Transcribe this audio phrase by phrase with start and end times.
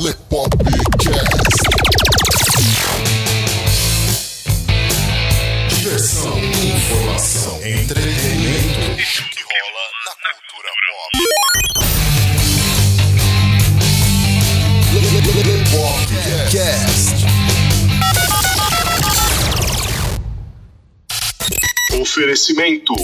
[0.00, 0.78] Lepopcast.
[5.70, 9.00] Diversão, informação, entretenimento.
[9.00, 11.18] Isso que rola na cultura pop.
[15.48, 17.16] Lepopcast.
[22.00, 22.94] Oferecimento.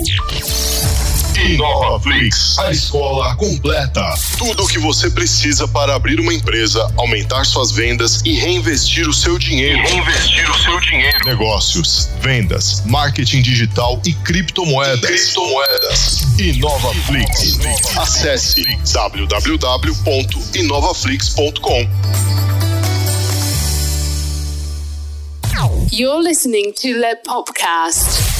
[1.45, 4.03] InovaFlix, a escola completa.
[4.39, 9.13] Tudo o que você precisa para abrir uma empresa, aumentar suas vendas e reinvestir o
[9.13, 9.83] seu dinheiro.
[9.83, 11.19] Reinvestir o seu dinheiro.
[11.27, 15.01] Negócios, vendas, marketing digital e criptomoedas.
[15.01, 16.25] Criptomoedas.
[16.39, 17.59] InovaFlix.
[17.97, 21.89] Acesse www.inovaflix.com.
[25.91, 28.34] You're listening to Le Popcast.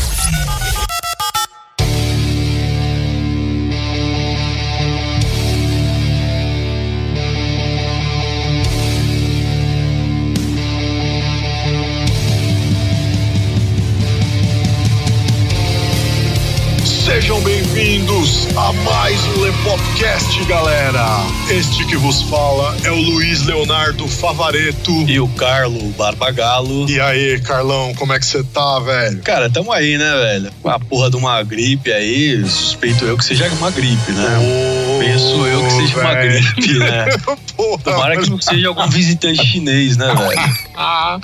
[17.15, 21.07] Sejam bem-vindos a mais um Lepopcast, galera.
[21.49, 24.91] Este que vos fala é o Luiz Leonardo Favareto.
[25.09, 26.91] E o Carlo Barbagalo.
[26.91, 29.21] E aí, Carlão, como é que você tá, velho?
[29.23, 30.51] Cara, tamo aí, né, velho?
[30.61, 34.39] Com a porra de uma gripe aí, suspeito eu que seja uma gripe, né?
[34.41, 37.07] Ô, Penso eu que seja uma gripe, né?
[37.57, 40.55] Porra, Tomara que não seja algum visitante chinês, né, velho?
[40.77, 41.19] Ah,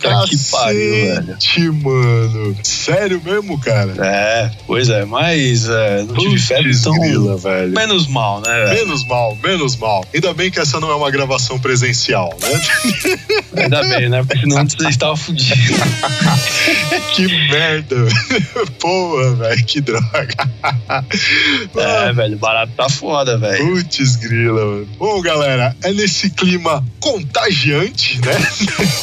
[0.00, 1.74] Tá que pariu, velho.
[1.82, 2.56] mano.
[2.62, 3.92] Sério mesmo, cara?
[3.98, 7.72] É, pois é, mas é, não tive febre, então grila, velho.
[7.72, 8.86] menos mal, né, velho?
[8.86, 10.04] Menos mal, menos mal.
[10.14, 12.60] Ainda bem que essa não é uma gravação presencial, né?
[13.62, 14.22] Ainda bem, né?
[14.22, 15.56] Porque senão você estava fudido.
[17.14, 17.96] que merda.
[18.78, 20.34] Porra, velho, que droga.
[21.76, 23.05] É, velho, barato tá foda,
[23.38, 23.66] velho.
[23.74, 24.88] Putz, grila, mano.
[24.98, 28.32] Bom, galera, é nesse clima contagiante, né?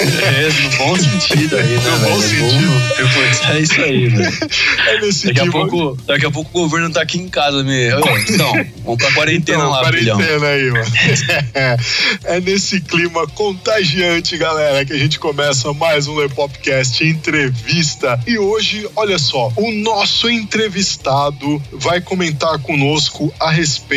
[0.02, 2.09] É, no bom sentido aí, né, No velho?
[2.12, 2.94] bom É sentido.
[2.97, 4.34] reforçar isso aí, velho.
[4.88, 5.68] É nesse Daqui a, clima.
[5.68, 7.88] pouco, daqui a pouco o governo tá aqui em casa me.
[7.88, 8.53] Então,
[8.84, 10.18] vamos pra quarentena Então, lá, filhão.
[10.18, 10.85] quarentena aí, mano.
[12.25, 18.20] É nesse clima contagiante, galera, que a gente começa mais um Lepopcast entrevista.
[18.28, 23.93] E hoje, olha só, o nosso entrevistado vai comentar conosco a respeito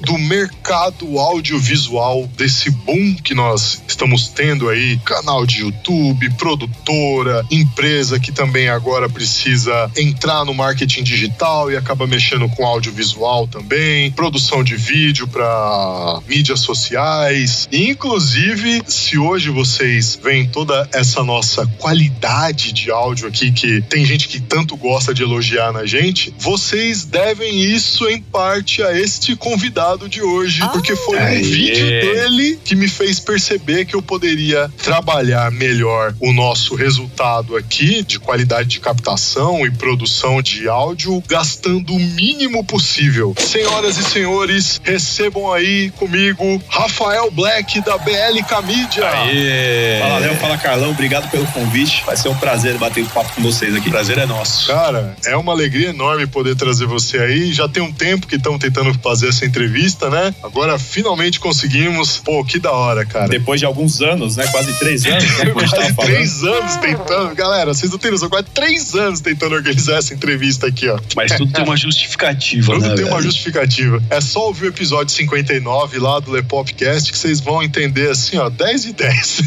[0.00, 8.18] do mercado audiovisual, desse boom que nós estamos tendo aí, canal de YouTube, produtora, empresa
[8.18, 14.62] que também agora precisa entrar no marketing digital e acaba mexendo com audiovisual também, produção
[14.64, 17.68] de vídeo para mídias sociais.
[17.70, 24.04] E, inclusive, se hoje vocês veem toda essa nossa qualidade de áudio aqui, que tem
[24.04, 29.27] gente que tanto gosta de elogiar na gente, vocês devem isso em parte a este
[29.36, 34.70] convidado de hoje, porque foi um vídeo dele que me fez perceber que eu poderia
[34.82, 41.94] trabalhar melhor o nosso resultado aqui de qualidade de captação e produção de áudio, gastando
[41.94, 43.34] o mínimo possível.
[43.38, 49.08] Senhoras e senhores, recebam aí comigo Rafael Black da BLK Mídia.
[49.08, 50.00] Aê!
[50.00, 50.90] Fala, Léo, fala, Carlão.
[50.90, 52.02] Obrigado pelo convite.
[52.04, 53.90] Vai ser um prazer bater um papo com vocês aqui.
[53.90, 54.66] Prazer é nosso.
[54.66, 57.52] Cara, é uma alegria enorme poder trazer você aí.
[57.52, 60.34] Já tem um tempo que estão tentando fazer essa entrevista, né?
[60.42, 62.18] Agora finalmente conseguimos.
[62.18, 63.28] Pô, que da hora, cara.
[63.28, 64.46] Depois de alguns anos, né?
[64.48, 65.44] Quase três anos, né?
[65.46, 67.34] Tava Quase três anos tentando.
[67.34, 70.98] Galera, vocês não têm noção, quase três anos tentando organizar essa entrevista aqui, ó.
[71.16, 72.94] Mas tudo tem uma justificativa, Tudo né?
[72.94, 73.22] tem uma velho?
[73.24, 74.02] justificativa.
[74.10, 78.48] É só ouvir o episódio 59 lá do Lepopcast que vocês vão entender assim, ó,
[78.48, 79.42] 10 e 10.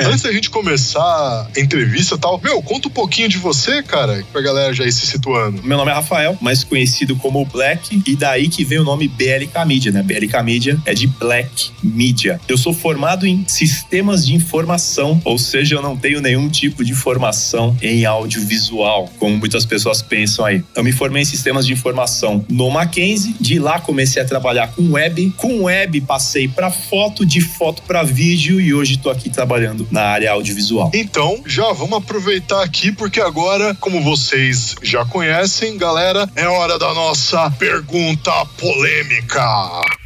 [0.06, 4.24] Antes da gente começar a entrevista e tal, meu, conta um pouquinho de você, cara,
[4.32, 5.62] pra galera já ir se situando.
[5.62, 9.64] Meu nome é Rafael, mais conhecido como Black, e daí que vem o nome BLK
[9.66, 10.02] Media, né?
[10.02, 12.40] BLK Media é de Black Media.
[12.48, 16.94] Eu sou formado em sistemas de informação, ou seja, eu não tenho nenhum tipo de
[16.94, 20.64] formação em audiovisual, como muitas pessoas pensam aí.
[20.74, 24.92] Eu me formei em sistemas de informação no Mackenzie, de lá comecei a trabalhar com
[24.92, 29.86] web, com web passei para foto, de foto para vídeo e hoje tô aqui trabalhando
[29.90, 30.90] na área audiovisual.
[30.94, 36.94] Então, já vamos aproveitar aqui, porque agora, como vocês já conhecem, galera, é hora da
[36.94, 39.99] nossa pergunta polêmica.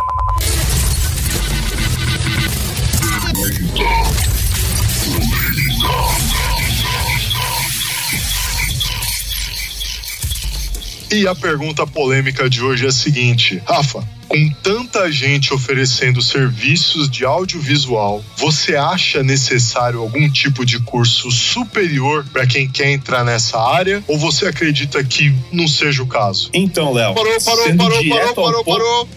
[11.14, 17.08] E a pergunta polêmica de hoje é a seguinte: Rafa, com tanta gente oferecendo serviços
[17.08, 23.61] de audiovisual, você acha necessário algum tipo de curso superior para quem quer entrar nessa
[23.61, 24.02] área?
[24.08, 26.50] Ou você acredita que não seja o caso?
[26.52, 27.14] Então, Léo.
[27.14, 29.08] Parou, parou, parou, parou, parou, parou.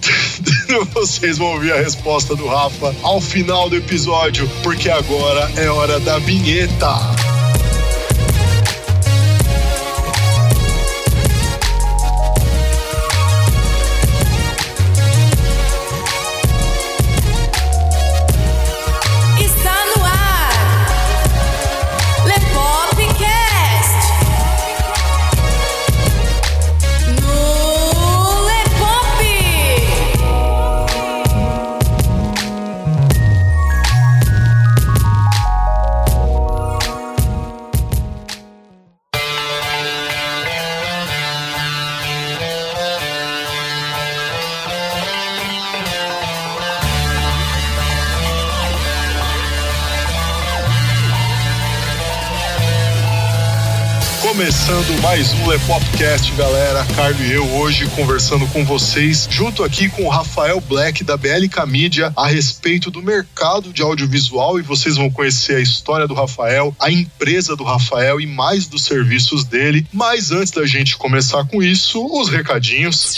[0.93, 5.99] Vocês vão ouvir a resposta do Rafa ao final do episódio, porque agora é hora
[5.99, 7.36] da vinheta.
[55.01, 56.85] Mais um Lepopcast, galera.
[56.95, 61.65] Carlos e eu hoje conversando com vocês, junto aqui com o Rafael Black da BLK
[61.67, 64.59] Mídia, a respeito do mercado de audiovisual.
[64.59, 68.85] E vocês vão conhecer a história do Rafael, a empresa do Rafael e mais dos
[68.85, 69.85] serviços dele.
[69.93, 73.17] Mas antes da gente começar com isso, os recadinhos.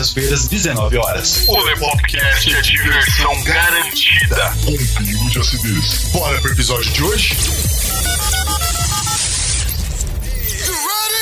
[0.00, 1.44] terças-feiras, 19 horas.
[1.46, 4.54] O Lepopcast é diversão garantida.
[4.66, 6.10] Um pingo de acidez.
[6.12, 7.36] Bora pro episódio de hoje?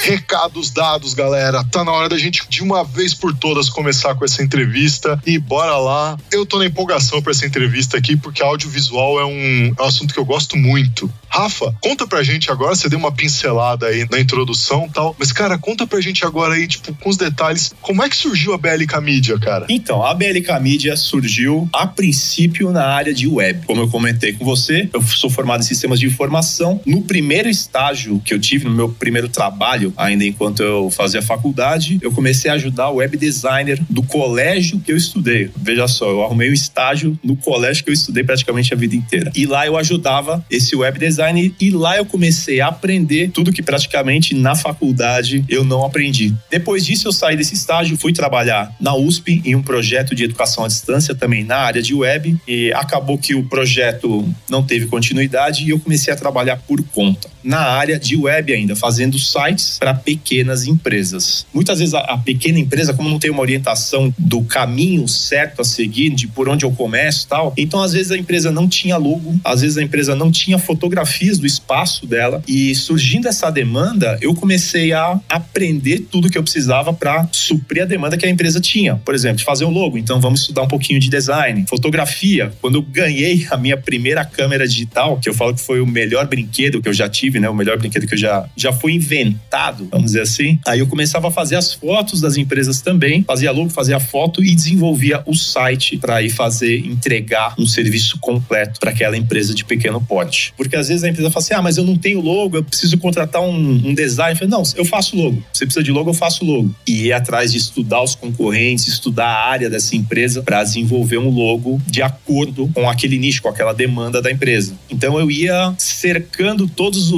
[0.04, 1.64] Recados dados, galera.
[1.64, 5.38] Tá na hora da gente de uma vez por todas começar com essa entrevista e
[5.38, 6.16] bora lá.
[6.30, 10.14] Eu tô na empolgação para essa entrevista aqui porque audiovisual é um, é um assunto
[10.14, 11.12] que eu gosto muito.
[11.28, 15.30] Rafa, conta pra gente agora, você deu uma pincelada aí na introdução e tal, mas
[15.30, 18.58] cara, conta pra gente agora aí, tipo, com os detalhes, como é que surgiu a
[18.58, 19.66] BLK Mídia, cara?
[19.68, 23.66] Então, a BLK Mídia surgiu a princípio na área de web.
[23.66, 26.80] Como eu comentei com você, eu sou formado em sistemas de informação.
[26.86, 31.98] No primeiro estágio que eu tive, no meu primeiro trabalho, ainda enquanto eu fazia faculdade,
[32.02, 35.50] eu comecei a ajudar o web designer do colégio que eu estudei.
[35.56, 39.30] Veja só, eu arrumei um estágio no colégio que eu estudei praticamente a vida inteira.
[39.34, 41.17] E lá eu ajudava esse web designer
[41.60, 46.34] e lá eu comecei a aprender tudo que praticamente na faculdade eu não aprendi.
[46.50, 50.64] Depois disso eu saí desse estágio, fui trabalhar na USP em um projeto de educação
[50.64, 55.64] à distância também na área de web e acabou que o projeto não teve continuidade
[55.64, 59.94] e eu comecei a trabalhar por conta na área de web ainda, fazendo sites para
[59.94, 61.46] pequenas empresas.
[61.52, 65.64] Muitas vezes a, a, pequena empresa, como não tem uma orientação do caminho certo a
[65.64, 68.98] seguir, de por onde eu começo e tal, então às vezes a empresa não tinha
[68.98, 74.18] logo, às vezes a empresa não tinha fotografias do espaço dela e surgindo essa demanda,
[74.20, 78.60] eu comecei a aprender tudo que eu precisava para suprir a demanda que a empresa
[78.60, 78.96] tinha.
[78.96, 82.52] Por exemplo, fazer um logo, então vamos estudar um pouquinho de design, fotografia.
[82.60, 86.26] Quando eu ganhei a minha primeira câmera digital, que eu falo que foi o melhor
[86.26, 87.48] brinquedo que eu já tive né?
[87.48, 90.58] O melhor brinquedo que eu já, já foi inventado, vamos dizer assim.
[90.66, 94.54] Aí eu começava a fazer as fotos das empresas também, fazia logo, fazia foto e
[94.54, 100.00] desenvolvia o site para ir fazer, entregar um serviço completo para aquela empresa de pequeno
[100.00, 100.52] porte.
[100.56, 102.96] Porque às vezes a empresa fala assim: ah, mas eu não tenho logo, eu preciso
[102.98, 104.32] contratar um, um design.
[104.32, 105.42] Eu falei, não, eu faço logo.
[105.52, 106.74] Você precisa de logo, eu faço logo.
[106.86, 111.30] E ir atrás de estudar os concorrentes, estudar a área dessa empresa para desenvolver um
[111.30, 114.74] logo de acordo com aquele nicho, com aquela demanda da empresa.
[114.90, 117.10] Então eu ia cercando todos os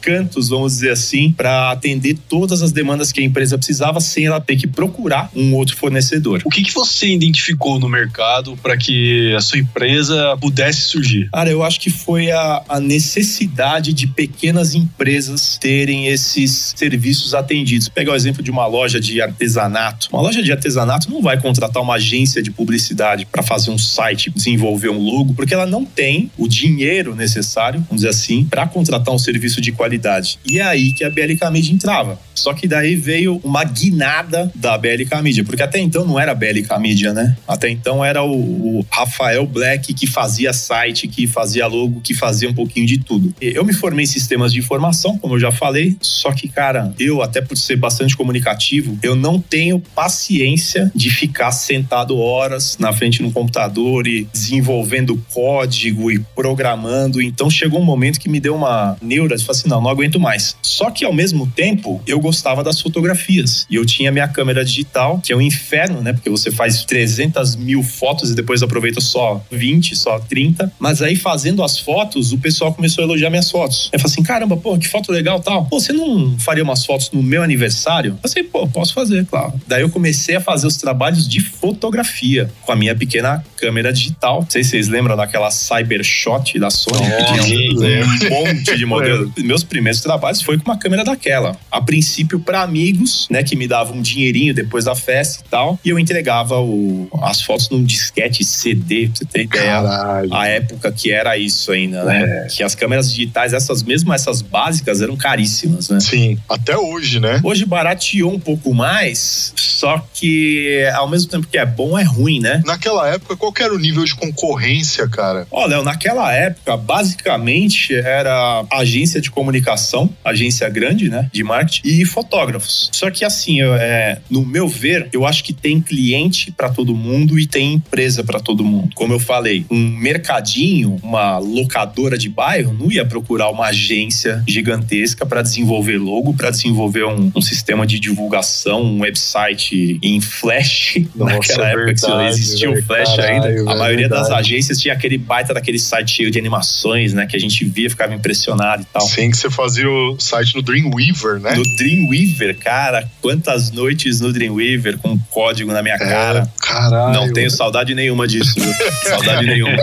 [0.00, 4.40] cantos, vamos dizer assim, para atender todas as demandas que a empresa precisava sem ela
[4.40, 6.42] ter que procurar um outro fornecedor.
[6.44, 11.28] O que, que você identificou no mercado para que a sua empresa pudesse surgir?
[11.32, 17.88] Cara, eu acho que foi a, a necessidade de pequenas empresas terem esses serviços atendidos.
[17.88, 20.08] Pegar o exemplo de uma loja de artesanato.
[20.12, 24.30] Uma loja de artesanato não vai contratar uma agência de publicidade para fazer um site,
[24.30, 29.14] desenvolver um logo, porque ela não tem o dinheiro necessário, vamos dizer assim, para contratar
[29.14, 30.38] um serviço serviço de qualidade.
[30.44, 32.18] E é aí que a BLK Media entrava.
[32.34, 36.34] Só que daí veio uma guinada da BLK Media, porque até então não era a
[36.34, 37.36] BLK Media, né?
[37.48, 42.48] Até então era o, o Rafael Black que fazia site, que fazia logo, que fazia
[42.48, 43.34] um pouquinho de tudo.
[43.40, 47.22] Eu me formei em sistemas de informação, como eu já falei, só que, cara, eu,
[47.22, 53.22] até por ser bastante comunicativo, eu não tenho paciência de ficar sentado horas na frente
[53.22, 57.22] um computador e desenvolvendo código e programando.
[57.22, 60.18] Então chegou um momento que me deu uma neura de falar assim: não, não aguento
[60.18, 60.56] mais.
[60.62, 63.66] Só que ao mesmo tempo, eu gostava das fotografias.
[63.70, 66.12] E eu tinha minha câmera digital, que é um inferno, né?
[66.12, 70.72] Porque você faz 300 mil fotos e depois aproveita só 20, só 30.
[70.78, 73.90] Mas aí fazendo as fotos, o pessoal começou a elogiar minhas fotos.
[73.92, 75.66] Eu falei assim: caramba, pô, que foto legal tal.
[75.66, 78.18] Pô, você não faria umas fotos no meu aniversário?
[78.22, 79.54] Eu falei, pô, posso fazer, claro.
[79.66, 84.42] Daí eu comecei a fazer os trabalhos de fotografia com a minha pequena câmera digital.
[84.42, 88.86] Não sei se vocês lembram daquela Cybershot da Sony, que tinha um monte de
[89.38, 91.56] Meus primeiros trabalhos foi com uma câmera daquela.
[91.70, 95.78] A princípio para amigos, né, que me davam um dinheirinho depois da festa e tal,
[95.84, 99.64] e eu entregava o, as fotos num disquete CD, pra você ter ideia.
[99.64, 100.34] Caralho.
[100.34, 102.44] A época que era isso ainda, né?
[102.44, 102.46] É.
[102.46, 106.00] Que as câmeras digitais, essas mesmo essas básicas, eram caríssimas, né?
[106.00, 107.40] Sim, até hoje, né?
[107.42, 112.40] Hoje barateou um pouco mais, só que ao mesmo tempo que é bom, é ruim,
[112.40, 112.62] né?
[112.64, 115.46] Naquela época, qual que era o nível de concorrência, cara?
[115.50, 122.04] Ó, Léo, naquela época, basicamente era agência de comunicação, agência grande, né, de marketing, e
[122.04, 122.90] fotógrafos.
[122.92, 126.94] Só que assim, eu, é, no meu ver, eu acho que tem cliente para todo
[126.94, 128.90] mundo e tem empresa para todo mundo.
[128.94, 135.24] Como eu falei, um mercadinho, uma locadora de bairro, não ia procurar uma agência gigantesca
[135.26, 140.96] para desenvolver logo, para desenvolver um, um sistema de divulgação, um website em Flash.
[141.14, 142.82] Nossa, naquela é época que não verdade, existia o.
[142.82, 143.70] Flash Caralho, ainda.
[143.70, 144.40] A é maioria das verdade.
[144.40, 147.26] agências tinha aquele baita daquele site cheio de animações, né?
[147.26, 149.05] Que a gente via, ficava impressionado e tal.
[149.06, 151.54] Sim, que você fazia o site no Dreamweaver, né?
[151.54, 156.40] No Dreamweaver, cara, quantas noites no Dreamweaver com código na minha cara.
[156.40, 157.14] É, caralho.
[157.14, 158.54] Não tenho saudade nenhuma disso,
[159.08, 159.82] saudade nenhuma.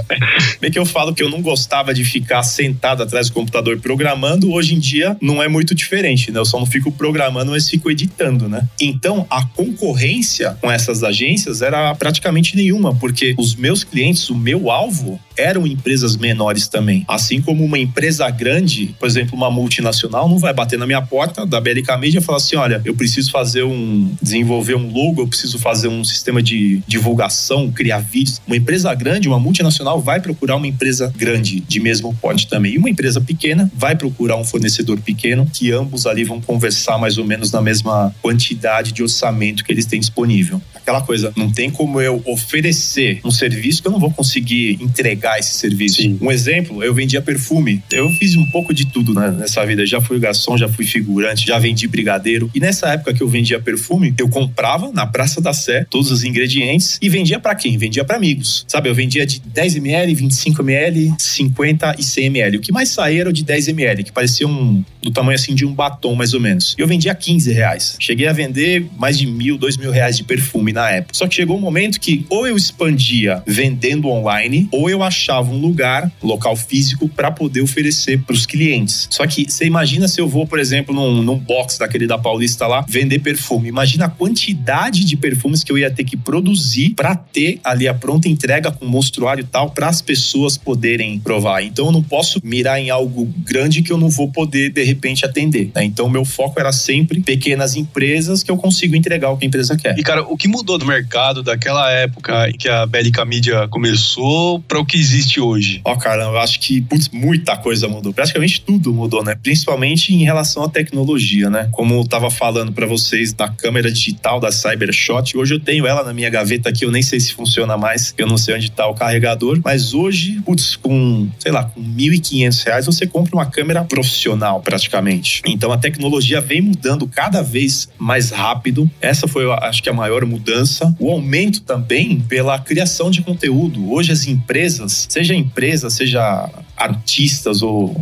[0.60, 4.52] Bem que eu falo que eu não gostava de ficar sentado atrás do computador programando,
[4.52, 6.40] hoje em dia não é muito diferente, né?
[6.40, 8.68] Eu só não fico programando, mas fico editando, né?
[8.80, 14.70] Então, a concorrência com essas agências era praticamente nenhuma, porque os meus clientes, o meu
[14.70, 17.04] alvo, eram empresas menores também.
[17.08, 21.46] Assim como uma empresa grande, por exemplo, uma multinacional, não vai bater na minha porta
[21.46, 24.12] da BLK Media e falar assim: olha, eu preciso fazer um.
[24.22, 28.42] desenvolver um logo, eu preciso fazer um sistema de divulgação, criar vídeos.
[28.46, 32.74] Uma empresa grande, uma multinacional, vai procurar uma empresa grande, de mesmo porte também.
[32.74, 37.18] E uma empresa pequena vai procurar um fornecedor pequeno, que ambos ali vão conversar mais
[37.18, 40.62] ou menos na mesma quantidade de orçamento que eles têm disponível.
[40.76, 45.40] Aquela coisa, não tem como eu oferecer um serviço que eu não vou conseguir entregar
[45.40, 46.02] esse serviço.
[46.02, 46.18] Sim.
[46.22, 47.82] Um exemplo, eu vendia perfume.
[47.92, 49.84] Eu fiz um pouco de tudo né, nessa vida.
[49.86, 52.52] Já fui garçom, já fui figurante, já vendi brigadeiro.
[52.54, 56.24] E nessa época que eu vendia perfume, eu comprava na Praça da Sé todos os
[56.24, 57.76] ingredientes e vendia pra quem?
[57.78, 58.66] Vendia pra amigos.
[58.68, 62.58] Sabe, eu vendia de 10 ml, 25 ml, 50 e 100 ml.
[62.58, 65.66] O que mais saía era de 10 ml, que parecia um do tamanho assim de
[65.66, 66.76] um batom mais ou menos.
[66.78, 67.98] E eu vendia 15 reais.
[68.00, 71.14] Cheguei a vender mais de mil, dois mil reais de perfume na época.
[71.14, 75.60] Só que chegou um momento que ou eu expandia vendendo online, ou eu achava um
[75.60, 78.83] lugar, local físico, para poder oferecer para os clientes.
[79.10, 82.68] Só que você imagina se eu vou, por exemplo, num, num box daquele da Paulista
[82.68, 83.70] lá, vender perfume.
[83.70, 87.94] Imagina a quantidade de perfumes que eu ia ter que produzir para ter ali a
[87.94, 91.64] pronta entrega com mostruário e tal, para as pessoas poderem provar.
[91.64, 95.26] Então eu não posso mirar em algo grande que eu não vou poder, de repente,
[95.26, 95.72] atender.
[95.76, 95.84] né?
[95.84, 99.78] Então meu foco era sempre pequenas empresas que eu consigo entregar o que a empresa
[99.78, 99.98] quer.
[99.98, 104.60] E, cara, o que mudou do mercado daquela época em que a Bélica Mídia começou
[104.62, 105.82] para o que existe hoje?
[105.84, 108.14] Ó, cara, eu acho que, putz, muita coisa mudou.
[108.14, 109.36] Praticamente tudo mudou, né?
[109.42, 111.70] Principalmente em relação à tecnologia, né?
[111.72, 116.04] Como eu tava falando pra vocês da câmera digital da Cybershot, hoje eu tenho ela
[116.04, 118.88] na minha gaveta aqui, eu nem sei se funciona mais, eu não sei onde tá
[118.88, 123.84] o carregador, mas hoje, putz, com, sei lá, com 1.500 reais você compra uma câmera
[123.84, 125.42] profissional, praticamente.
[125.46, 128.90] Então a tecnologia vem mudando cada vez mais rápido.
[129.00, 130.96] Essa foi, acho que, a maior mudança.
[131.00, 133.92] O aumento também pela criação de conteúdo.
[133.92, 137.96] Hoje as empresas, seja empresa, seja artistas ou,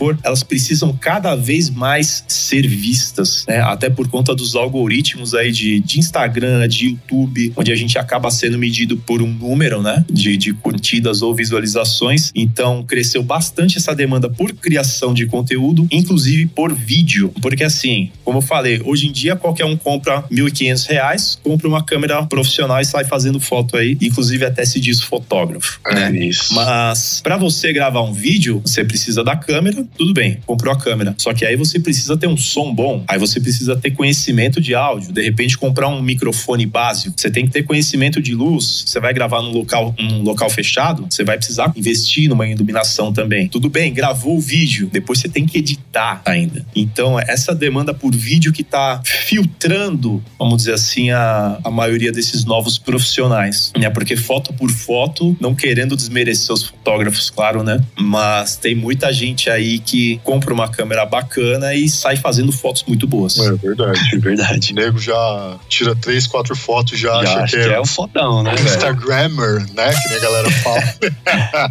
[0.00, 3.60] for, elas precisam cada vez mais ser vistas, né?
[3.60, 8.30] Até por conta dos algoritmos aí de, de Instagram, de YouTube, onde a gente acaba
[8.30, 10.02] sendo medido por um número, né?
[10.10, 12.32] De, de curtidas ou visualizações.
[12.34, 17.30] Então, cresceu bastante essa demanda por criação de conteúdo, inclusive por vídeo.
[17.42, 21.84] Porque assim, como eu falei, hoje em dia qualquer um compra 1.500 reais, compra uma
[21.84, 26.10] câmera profissional e sai fazendo foto aí, inclusive até se diz fotógrafo, né?
[26.10, 26.54] É isso.
[26.54, 31.14] Mas para você gravar um vídeo, você precisa da câmera, tudo bem, comprou a câmera.
[31.18, 34.74] Só que aí você precisa ter um som bom, aí você precisa ter conhecimento de
[34.74, 37.14] áudio, de repente comprar um microfone básico.
[37.16, 38.84] Você tem que ter conhecimento de luz.
[38.86, 43.48] Você vai gravar num local, um local fechado, você vai precisar investir numa iluminação também.
[43.48, 46.64] Tudo bem, gravou o vídeo, depois você tem que editar ainda.
[46.74, 52.44] Então, essa demanda por vídeo que está filtrando, vamos dizer assim, a, a maioria desses
[52.44, 53.90] novos profissionais, né?
[53.90, 57.82] Porque foto por foto, não querendo desmerecer os fotógrafos, claro, né?
[57.98, 63.06] Mas tem muita gente aí que compra uma câmera bacana e sai fazendo fotos muito
[63.06, 63.38] boas.
[63.38, 64.00] É verdade.
[64.14, 64.72] É verdade.
[64.72, 67.80] O nego já tira três, quatro fotos, já, Já acha acho que que é, é
[67.80, 68.54] o fodão, né?
[68.54, 69.92] Instagrammer, né?
[69.92, 70.80] Que nem a galera fala.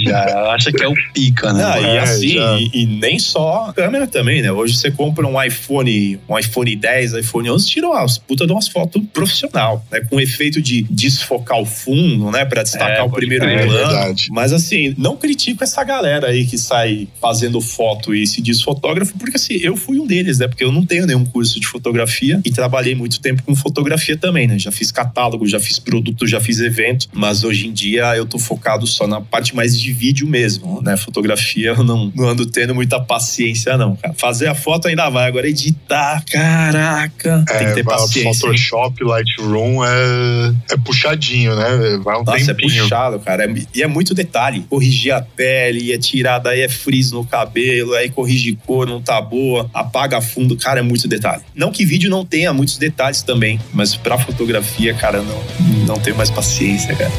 [0.00, 1.62] Já acha que é o pica, né?
[1.64, 1.82] Mano?
[1.86, 2.38] e É, assim,
[2.72, 4.50] e, e nem só câmera também, né?
[4.52, 8.68] Hoje você compra um iPhone, um iPhone 10, iPhone 11, tira umas puta de umas
[8.68, 10.00] fotos profissional, né?
[10.08, 12.44] Com efeito de desfocar o fundo, né?
[12.44, 13.72] Pra destacar É, o primeiro é plano.
[13.72, 14.26] verdade.
[14.30, 19.14] Mas assim, não critico essa galera aí que sai fazendo foto e se diz fotógrafo,
[19.18, 20.48] porque assim, eu fui um deles, né?
[20.48, 24.46] Porque eu não tenho nenhum curso de fotografia e trabalhei muito tempo com fotografia também,
[24.46, 24.58] né?
[24.58, 28.38] Já fiz catálogo, já fiz produto, já fiz evento, mas hoje em dia eu tô
[28.38, 30.96] focado só na parte mais de vídeo mesmo, né?
[30.96, 34.14] Fotografia eu não, não ando tendo muita paciência, não, cara.
[34.14, 38.28] Fazer a foto ainda vai, agora editar, caraca, tem que ter É, paciência.
[38.28, 38.34] hein?
[38.34, 41.98] Photoshop, Lightroom é, é puxadinho, né?
[42.02, 42.82] Vai um Nossa, é tempinho.
[42.82, 43.44] puxado, cara.
[43.44, 44.64] É- E é muito detalhe.
[44.68, 49.20] Corrigir a pele, é tirar, daí é frizz no cabelo, aí corrige cor, não tá
[49.20, 50.56] boa, apaga fundo.
[50.56, 51.42] Cara, é muito detalhe.
[51.52, 55.42] Não que vídeo não tenha muitos detalhes também, mas pra fotografia, cara, não,
[55.86, 57.10] não tenho mais paciência, cara.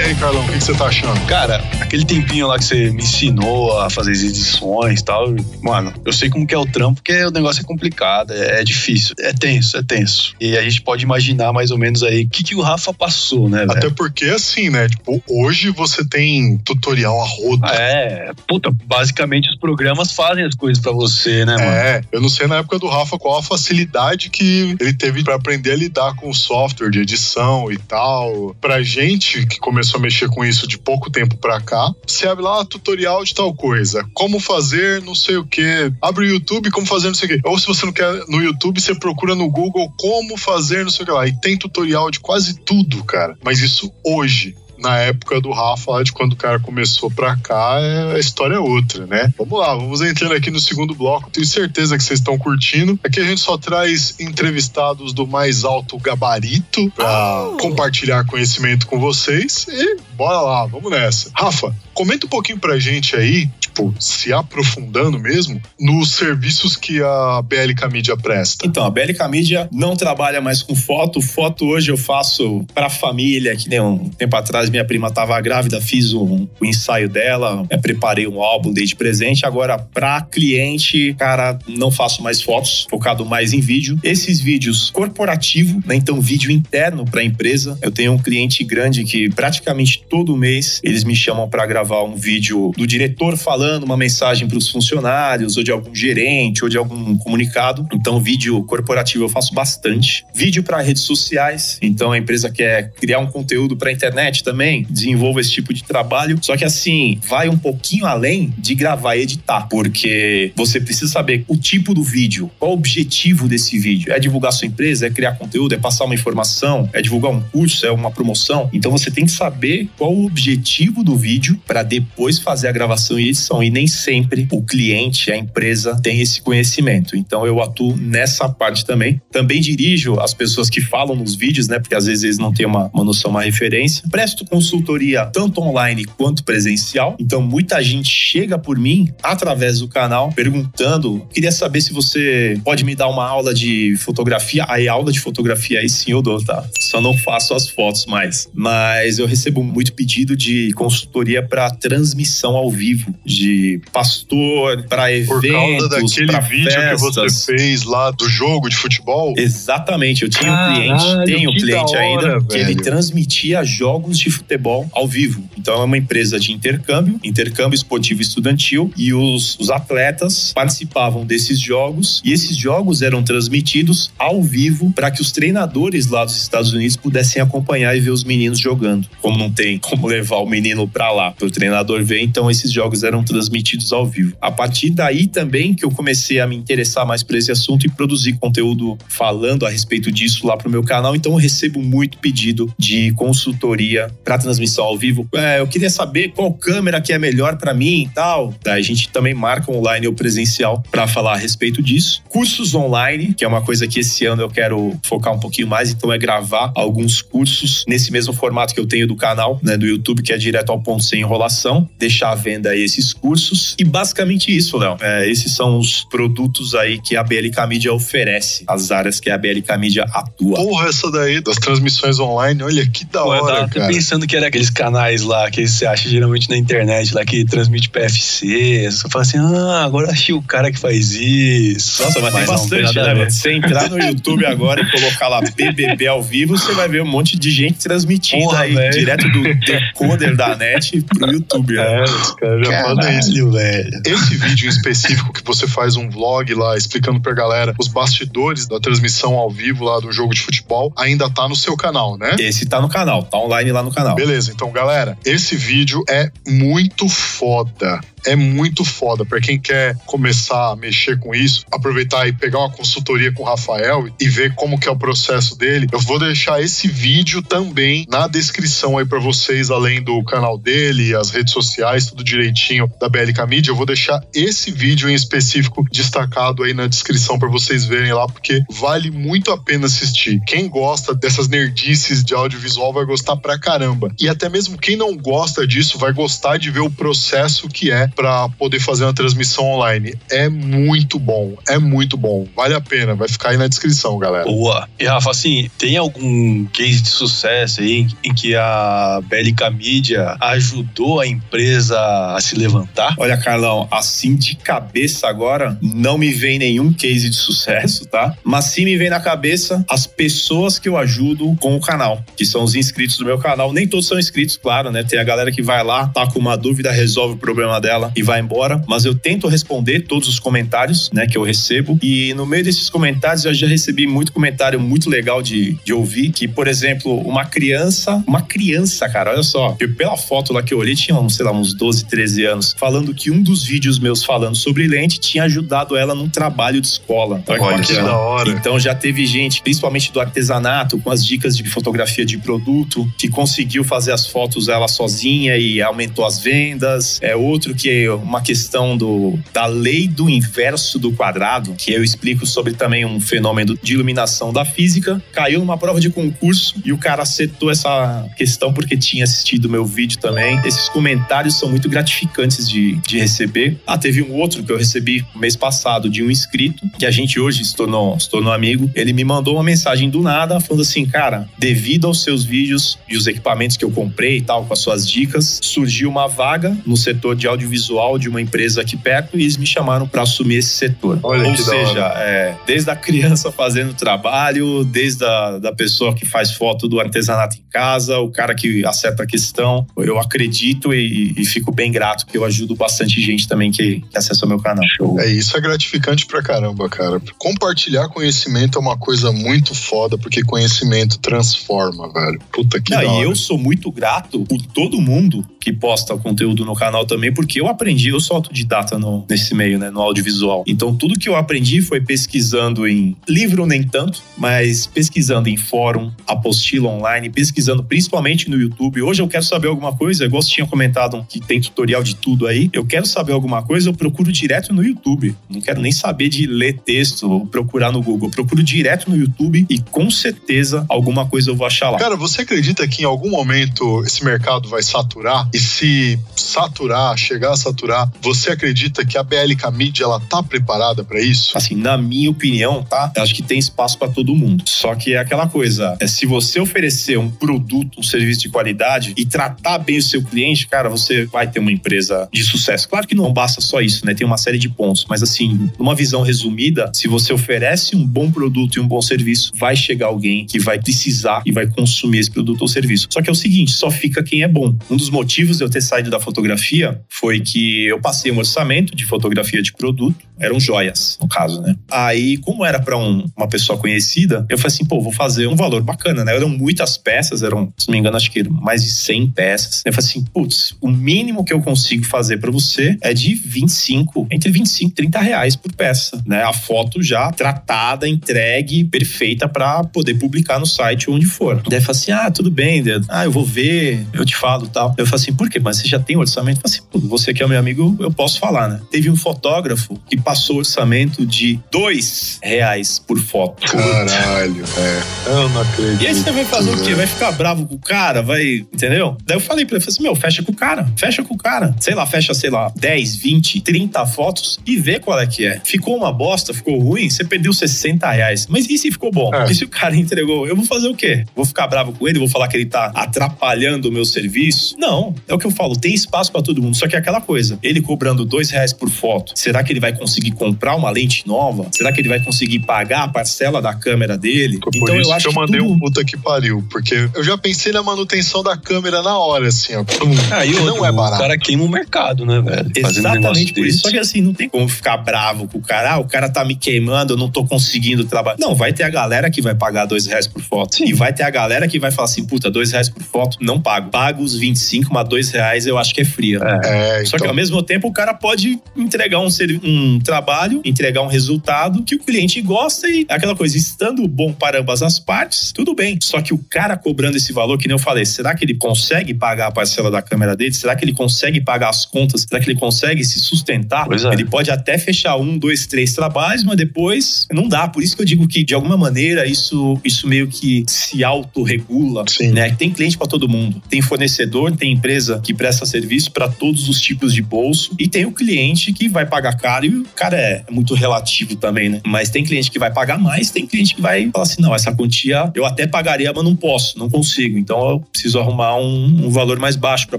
[0.00, 1.20] E aí, Carlão, o que, que você tá achando?
[1.26, 5.26] Cara, aquele tempinho lá que você me ensinou a fazer as edições e tal,
[5.60, 8.64] mano, eu sei como que é o trampo, porque o negócio é complicado, é, é
[8.64, 10.34] difícil, é tenso, é tenso.
[10.40, 13.46] E a gente pode imaginar mais ou menos aí o que, que o Rafa passou,
[13.46, 13.72] né, velho?
[13.72, 14.88] Até porque, assim, né?
[14.88, 17.66] Tipo, hoje você tem tutorial a roda.
[17.66, 21.70] Ah, É, puta, basicamente os programas fazem as coisas pra você, né, mano?
[21.70, 25.34] É, eu não sei na época do Rafa qual a facilidade que ele teve pra
[25.34, 28.56] aprender a lidar com o software de edição e tal.
[28.58, 32.44] Pra gente que começou a mexer com isso de pouco tempo pra cá, você abre
[32.44, 36.86] lá tutorial de tal coisa, como fazer não sei o que, abre o YouTube como
[36.86, 37.48] fazer não sei o que.
[37.48, 41.02] Ou se você não quer no YouTube, você procura no Google como fazer não sei
[41.04, 41.26] o que lá.
[41.26, 43.36] E tem tutorial de quase tudo, cara.
[43.42, 47.78] Mas isso hoje na época do Rafa, lá de quando o cara começou pra cá,
[47.80, 49.32] é- a história é outra, né?
[49.38, 51.30] Vamos lá, vamos entrando aqui no segundo bloco.
[51.30, 52.98] Tenho certeza que vocês estão curtindo.
[53.04, 59.66] Aqui a gente só traz entrevistados do mais alto gabarito pra compartilhar conhecimento com vocês.
[59.68, 61.30] E bora lá, vamos nessa.
[61.34, 67.42] Rafa, comenta um pouquinho pra gente aí, tipo, se aprofundando mesmo, nos serviços que a
[67.42, 68.66] BLK Media presta.
[68.66, 71.20] Então, a BLK Media não trabalha mais com foto.
[71.20, 75.80] Foto hoje eu faço pra família, que nem um tempo atrás minha prima tava grávida,
[75.80, 79.44] fiz um, um ensaio dela, eh, preparei um álbum, dei de presente.
[79.44, 83.98] Agora, pra cliente, cara, não faço mais fotos, focado mais em vídeo.
[84.02, 85.94] Esses vídeos corporativo, né?
[85.94, 87.78] Então, vídeo interno pra empresa.
[87.82, 92.16] Eu tenho um cliente grande que praticamente todo mês eles me chamam pra gravar um
[92.16, 97.16] vídeo do diretor falando uma mensagem pros funcionários, ou de algum gerente, ou de algum
[97.18, 97.86] comunicado.
[97.92, 100.24] Então, vídeo corporativo eu faço bastante.
[100.34, 101.78] Vídeo para redes sociais.
[101.82, 106.38] Então, a empresa quer criar um conteúdo para internet também, desenvolva esse tipo de trabalho.
[106.42, 111.44] Só que assim, vai um pouquinho além de gravar e editar, porque você precisa saber
[111.48, 114.12] o tipo do vídeo, qual o objetivo desse vídeo.
[114.12, 117.86] É divulgar sua empresa, é criar conteúdo, é passar uma informação, é divulgar um curso,
[117.86, 118.68] é uma promoção.
[118.72, 123.18] Então, você tem que saber qual o objetivo do vídeo para depois fazer a gravação
[123.18, 123.62] e edição.
[123.62, 127.16] E nem sempre o cliente, a empresa, tem esse conhecimento.
[127.16, 129.20] Então, eu atuo nessa parte também.
[129.30, 131.78] Também dirijo as pessoas que falam nos vídeos, né?
[131.78, 134.04] Porque às vezes eles não têm uma, uma noção, uma referência.
[134.10, 137.16] Presto consultoria tanto online quanto presencial.
[137.18, 142.84] Então, muita gente chega por mim através do canal perguntando: queria saber se você pode
[142.84, 144.64] me dar uma aula de fotografia.
[144.68, 146.64] Aí, aula de fotografia aí sim eu dou, tá?
[146.80, 148.48] Só não faço as fotos mais.
[148.52, 155.44] Mas eu recebo muito pedido de consultoria para transmissão ao vivo de pastor, para Por
[155.44, 156.90] eventos, causa daquele vídeo festas.
[156.90, 156.96] que
[157.30, 159.34] você fez lá do jogo de futebol.
[159.36, 162.82] Exatamente, eu tinha um Caralho, cliente, tenho um cliente hora, ainda, que ele velho.
[162.82, 165.42] transmitia jogos de futebol ao vivo.
[165.56, 171.60] Então é uma empresa de intercâmbio, intercâmbio esportivo estudantil, e os, os atletas participavam desses
[171.60, 176.72] jogos, e esses jogos eram transmitidos ao vivo para que os treinadores lá dos Estados
[176.72, 179.08] Unidos pudessem acompanhar e ver os meninos jogando.
[179.20, 182.72] Como não tem como levar o menino para lá para o treinador ver, então esses
[182.72, 184.36] jogos eram transmitidos ao vivo.
[184.40, 187.90] A partir daí também que eu comecei a me interessar mais por esse assunto e
[187.90, 191.14] produzir conteúdo falando a respeito disso lá pro meu canal.
[191.14, 195.28] Então eu recebo muito pedido de consultoria para transmissão ao vivo.
[195.34, 198.54] É, eu queria saber qual câmera que é melhor para mim e tal.
[198.62, 202.22] Daí a gente também marca online ou presencial para falar a respeito disso.
[202.28, 205.90] Cursos online, que é uma coisa que esse ano eu quero focar um pouquinho mais,
[205.90, 209.84] então é gravar alguns cursos nesse mesmo formato que eu tenho do canal, né, do
[209.84, 213.74] YouTube, que é direto ao ponto sem enrolação, deixar à venda aí esses cursos.
[213.80, 214.96] E basicamente isso, Léo.
[215.00, 219.36] É, esses são os produtos aí que a BLK Media oferece, as áreas que a
[219.36, 220.54] BLK Mídia atua.
[220.54, 223.88] Porra, essa daí das transmissões online, olha que da Pô, eu hora, cara.
[223.88, 227.88] pensando que era aqueles canais lá que você acha geralmente na internet, lá que transmite
[227.90, 228.90] PFC.
[228.90, 232.02] Você fala assim, ah, agora achei o cara que faz isso.
[232.02, 233.24] Nossa, mas, tem não, bastante, a né?
[233.30, 237.06] Você entrar no YouTube agora e colocar lá BBB ao vivo, você vai ver um
[237.06, 238.92] monte de gente transmitindo Porra, aí velho.
[238.92, 241.74] direto do decoder da net pro YouTube.
[241.74, 242.00] né?
[242.00, 243.50] É, os caras já falam isso.
[243.50, 244.02] Velho.
[244.06, 248.66] Esse vídeo em específico que você faz um vlog lá explicando pra galera os bastidores
[248.66, 252.36] da transmissão ao vivo lá do jogo de futebol ainda tá no seu canal, né?
[252.38, 253.99] Esse tá no canal, tá online lá no canal.
[254.14, 258.00] Beleza, então galera, esse vídeo é muito foda.
[258.26, 262.70] É muito foda Pra quem quer começar a mexer com isso, aproveitar e pegar uma
[262.70, 265.86] consultoria com o Rafael e ver como que é o processo dele.
[265.92, 271.14] Eu vou deixar esse vídeo também na descrição aí pra vocês, além do canal dele,
[271.14, 273.70] as redes sociais, tudo direitinho da BLK Media.
[273.70, 278.26] Eu vou deixar esse vídeo em específico destacado aí na descrição pra vocês verem lá,
[278.26, 280.40] porque vale muito a pena assistir.
[280.46, 284.12] Quem gosta dessas nerdices de audiovisual vai gostar pra caramba.
[284.18, 288.09] E até mesmo quem não gosta disso vai gostar de ver o processo que é
[288.14, 290.14] pra poder fazer uma transmissão online.
[290.30, 292.46] É muito bom, é muito bom.
[292.54, 294.44] Vale a pena, vai ficar aí na descrição, galera.
[294.44, 294.88] Boa.
[294.98, 301.20] E Rafa, assim, tem algum case de sucesso aí em que a BLK Media ajudou
[301.20, 301.98] a empresa
[302.34, 303.14] a se levantar?
[303.18, 308.34] Olha, Carlão, assim de cabeça agora, não me vem nenhum case de sucesso, tá?
[308.44, 312.44] Mas sim me vem na cabeça as pessoas que eu ajudo com o canal, que
[312.44, 313.72] são os inscritos do meu canal.
[313.72, 315.02] Nem todos são inscritos, claro, né?
[315.02, 318.22] Tem a galera que vai lá, tá com uma dúvida, resolve o problema dela e
[318.22, 318.82] vai embora.
[318.86, 321.98] Mas eu tento responder todos os comentários, né, que eu recebo.
[322.02, 326.30] E no meio desses comentários eu já recebi muito comentário muito legal de, de ouvir.
[326.30, 330.72] Que, por exemplo, uma criança, uma criança, cara, olha só, que pela foto lá que
[330.72, 333.98] eu olhei, tinha, uns, sei lá, uns 12, 13 anos, falando que um dos vídeos
[333.98, 337.42] meus falando sobre lente tinha ajudado ela num trabalho de escola.
[337.46, 338.50] Olha, Olha que da hora.
[338.50, 343.28] Então já teve gente, principalmente do artesanato, com as dicas de fotografia de produto, que
[343.28, 347.18] conseguiu fazer as fotos ela sozinha e aumentou as vendas.
[347.22, 352.04] É outro que é uma questão do, da lei do inverso do quadrado, que eu
[352.04, 355.22] explico sobre também um fenômeno de iluminação da física.
[355.32, 359.84] Caiu numa prova de concurso e o cara acertou essa questão porque tinha assistido meu
[359.84, 360.60] vídeo também.
[360.64, 363.76] Esses comentários são muito gratificantes de, de receber.
[363.86, 367.40] Ah, teve um outro que eu recebi mês passado de um inscrito, que a gente
[367.40, 368.90] hoje se tornou, se tornou amigo.
[368.94, 373.16] Ele me mandou uma mensagem do nada falando assim: cara, devido aos seus vídeos e
[373.16, 376.96] os equipamentos que eu comprei e tal, com as suas dicas, surgiu uma vaga no
[376.96, 377.79] setor de audiovisual
[378.18, 381.18] de uma empresa aqui perto e eles me chamaram para assumir esse setor.
[381.22, 386.24] Olha Ou que seja, é, desde a criança fazendo trabalho, desde a da pessoa que
[386.24, 391.34] faz foto do artesanato em casa, o cara que acerta a questão, eu acredito e,
[391.36, 394.58] e fico bem grato porque eu ajudo bastante gente também que, que acessa o meu
[394.58, 394.84] canal.
[395.18, 397.20] É isso, é gratificante pra caramba, cara.
[397.38, 402.40] Compartilhar conhecimento é uma coisa muito foda, porque conhecimento transforma, velho.
[402.52, 406.64] Puta que Não, da e eu sou muito grato por todo mundo que posta conteúdo
[406.64, 410.64] no canal também, porque eu aprendi, eu sou autodidata no, nesse meio, né, no audiovisual.
[410.66, 416.10] Então, tudo que eu aprendi foi pesquisando em livro, nem tanto, mas pesquisando em fórum,
[416.26, 419.02] apostila online, pesquisando principalmente no YouTube.
[419.02, 422.46] Hoje eu quero saber alguma coisa, igual você tinha comentado que tem tutorial de tudo
[422.46, 422.70] aí.
[422.72, 425.34] Eu quero saber alguma coisa, eu procuro direto no YouTube.
[425.48, 428.28] Não quero nem saber de ler texto ou procurar no Google.
[428.28, 431.98] Eu procuro direto no YouTube e com certeza alguma coisa eu vou achar lá.
[431.98, 435.40] Cara, você acredita que em algum momento esse mercado vai saturar?
[435.52, 441.04] e se saturar, chegar a saturar, você acredita que a BLK Media ela tá preparada
[441.04, 441.56] para isso?
[441.56, 443.12] Assim, na minha opinião, tá?
[443.16, 444.64] Eu acho que tem espaço para todo mundo.
[444.66, 449.12] Só que é aquela coisa, é se você oferecer um produto, um serviço de qualidade
[449.16, 452.88] e tratar bem o seu cliente, cara, você vai ter uma empresa de sucesso.
[452.88, 454.14] Claro que não basta só isso, né?
[454.14, 458.30] Tem uma série de pontos, mas assim, numa visão resumida, se você oferece um bom
[458.30, 462.30] produto e um bom serviço, vai chegar alguém que vai precisar e vai consumir esse
[462.30, 463.08] produto ou serviço.
[463.10, 464.76] Só que é o seguinte, só fica quem é bom.
[464.90, 468.94] Um dos motivos de eu ter saído da fotografia foi que eu passei um orçamento
[468.94, 471.74] de fotografia de produto, eram joias, no caso, né?
[471.90, 475.54] Aí, como era para um, uma pessoa conhecida, eu falei assim, pô, vou fazer um
[475.54, 476.34] valor bacana, né?
[476.34, 479.82] Eram muitas peças, eram, se não me engano, acho que mais de 100 peças.
[479.84, 484.28] Eu falei assim, putz, o mínimo que eu consigo fazer para você é de 25,
[484.30, 486.42] entre 25 e 30 reais por peça, né?
[486.42, 491.62] A foto já tratada, entregue, perfeita para poder publicar no site onde for.
[491.68, 493.06] Daí eu falei assim, ah, tudo bem, Dedo.
[493.08, 494.94] ah, eu vou ver, eu te falo tal.
[494.96, 495.58] Eu falei assim, por quê?
[495.58, 496.58] Mas você já tem orçamento?
[496.58, 498.80] Eu falei assim, pô, você que é meu amigo, eu posso falar, né?
[498.90, 503.66] Teve um fotógrafo que passou orçamento de dois reais por foto.
[503.66, 505.02] Caralho, é.
[505.26, 506.02] Eu não acredito.
[506.02, 506.94] E aí você vai fazer o quê?
[506.94, 508.22] Vai ficar bravo com o cara?
[508.22, 509.16] Vai, entendeu?
[509.24, 511.38] Daí eu falei pra ele, falei assim, meu, fecha com o cara, fecha com o
[511.38, 511.74] cara.
[511.80, 515.60] Sei lá, fecha, sei lá, 10, 20, 30 fotos e vê qual é que é.
[515.64, 518.46] Ficou uma bosta, ficou ruim, você perdeu 60 reais.
[518.48, 519.34] Mas e se ficou bom?
[519.34, 519.50] É.
[519.50, 520.46] E se o cara entregou?
[520.46, 521.24] Eu vou fazer o quê?
[521.34, 522.18] Vou ficar bravo com ele?
[522.18, 524.76] Vou falar que ele tá atrapalhando o meu serviço?
[524.78, 526.76] Não, é o que eu falo, tem espaço pra todo mundo.
[526.76, 529.92] Só que é aquela coisa, ele cobrando dois reais por foto, será que ele vai
[529.96, 531.68] conseguir comprar uma lente nova?
[531.70, 534.58] Será que ele vai conseguir pagar a parcela da câmera dele?
[534.58, 535.72] Por então isso eu acho que eu que mandei tudo...
[535.72, 539.74] um puta que pariu, porque eu já pensei na manutenção da câmera na hora, assim,
[539.76, 539.84] ó.
[540.32, 541.16] Ah, e outro, não é barato.
[541.16, 542.70] O cara queima o mercado, né, velho?
[542.80, 543.76] Fazendo um Exatamente por isso.
[543.76, 543.78] desse.
[543.80, 545.94] Só que assim, não tem como ficar bravo com o cara.
[545.94, 548.36] Ah, o cara tá me queimando, eu não tô conseguindo trabalhar.
[548.38, 550.82] Não, vai ter a galera que vai pagar dois reais por foto.
[550.84, 553.60] E vai ter a galera que vai falar assim, puta, dois reais por foto, não
[553.60, 553.90] pago.
[553.90, 556.38] Pago os 25, mas dois reais eu acho que é fria.
[556.64, 559.28] É, Só que então, ao mesmo tempo o cara pode entregar um,
[559.64, 564.60] um trabalho, entregar um resultado que o cliente gosta e aquela coisa, estando bom para
[564.60, 565.98] ambas as partes, tudo bem.
[566.00, 569.12] Só que o cara cobrando esse valor, que nem eu falei, será que ele consegue
[569.14, 570.52] pagar a parcela da câmera dele?
[570.52, 572.22] Será que ele consegue pagar as contas?
[572.28, 573.88] Será que ele consegue se sustentar?
[573.90, 574.12] É.
[574.12, 577.66] Ele pode até fechar um, dois, três trabalhos, mas depois não dá.
[577.68, 582.04] Por isso que eu digo que, de alguma maneira, isso, isso meio que se autorregula.
[582.08, 582.30] Sim.
[582.32, 582.50] Né?
[582.52, 583.62] Tem cliente para todo mundo.
[583.68, 587.74] Tem fornecedor, tem empresa que presta serviço para todos os tipos de bolso.
[587.78, 589.66] E tem o cliente que vai pagar caro.
[589.66, 591.80] E o cara é muito relativo também, né?
[591.86, 594.72] Mas tem cliente que vai pagar mais, tem cliente que vai falar assim: não, essa
[594.74, 597.38] quantia eu até pagaria, mas não posso, não consigo.
[597.38, 599.98] Então eu preciso arrumar um, um valor mais baixo para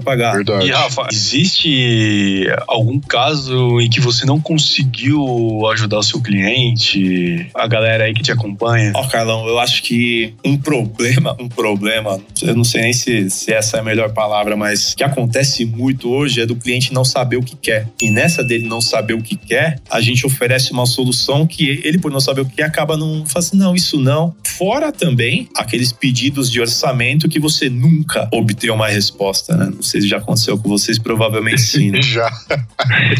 [0.00, 0.34] pagar.
[0.34, 0.66] verdade.
[0.66, 7.66] E Rafa, existe algum caso em que você não conseguiu ajudar o seu cliente, a
[7.66, 8.92] galera aí que te acompanha?
[8.94, 13.52] Ó, Carlão, eu acho que um problema, um problema, eu não sei nem se, se
[13.52, 17.36] essa é a melhor palavra, mas que acontece muito hoje é do cliente não saber
[17.36, 17.88] o que quer.
[18.00, 21.98] E nessa dele não saber o que quer, a gente oferece uma solução que ele,
[21.98, 24.34] por não saber o que quer, acaba não faz assim, não, isso não.
[24.44, 29.70] Fora também aqueles pedidos de orçamento que você nunca obteve uma resposta, né?
[29.74, 32.02] Não sei se já aconteceu com vocês, provavelmente sim, né?
[32.12, 32.30] Já.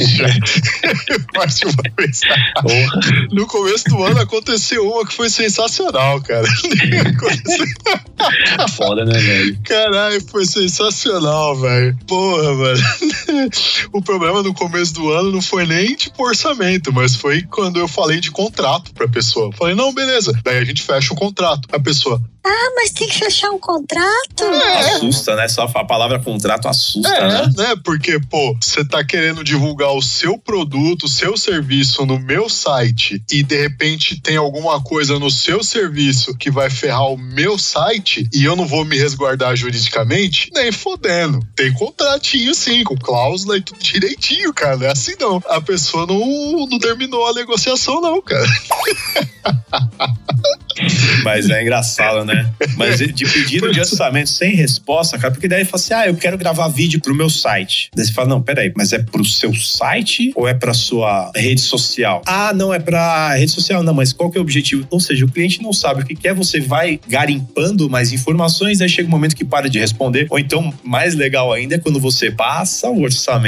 [0.00, 0.26] Já.
[1.37, 2.20] Mais de uma vez.
[3.32, 6.46] No começo do ano aconteceu uma que foi sensacional, cara.
[8.76, 9.58] Foda, né, velho?
[9.64, 11.96] Caralho, foi sensacional, velho.
[12.06, 12.82] Porra, mano.
[13.92, 17.88] O problema no começo do ano não foi nem tipo orçamento, mas foi quando eu
[17.88, 19.51] falei de contrato pra pessoa.
[19.53, 20.33] Falei, não, beleza.
[20.44, 21.68] Daí a gente fecha o contrato.
[21.72, 24.44] A pessoa, Ah, mas tem que fechar um contrato?
[24.96, 25.46] Assusta, né?
[25.48, 27.53] Só a palavra contrato assusta, É, né?
[27.57, 27.75] né?
[27.85, 33.22] Porque, pô, você tá querendo divulgar o seu produto, o seu serviço no meu site
[33.31, 38.29] e de repente tem alguma coisa no seu serviço que vai ferrar o meu site
[38.33, 41.40] e eu não vou me resguardar juridicamente, nem fodendo.
[41.55, 44.86] Tem contratinho sim, com cláusula e tudo direitinho, cara.
[44.86, 45.42] É assim não.
[45.48, 48.46] A pessoa não, não terminou a negociação, não, cara.
[51.24, 52.50] Mas é engraçado, né?
[52.76, 56.38] Mas de pedido de orçamento sem resposta, cara, porque daí fala assim: ah, eu quero
[56.38, 57.90] gravar vídeo pro meu site.
[57.94, 61.60] Daí você fala: não, peraí, mas é pro seu site ou é pra sua rede
[61.60, 62.22] social?
[62.26, 64.86] Ah, não, é pra rede social, não, mas qual que é o objetivo?
[64.90, 68.88] Ou seja, o cliente não sabe o que quer, você vai garimpando mais informações, aí
[68.88, 70.26] chega um momento que para de responder.
[70.30, 73.41] Ou então, mais legal ainda é quando você passa o orçamento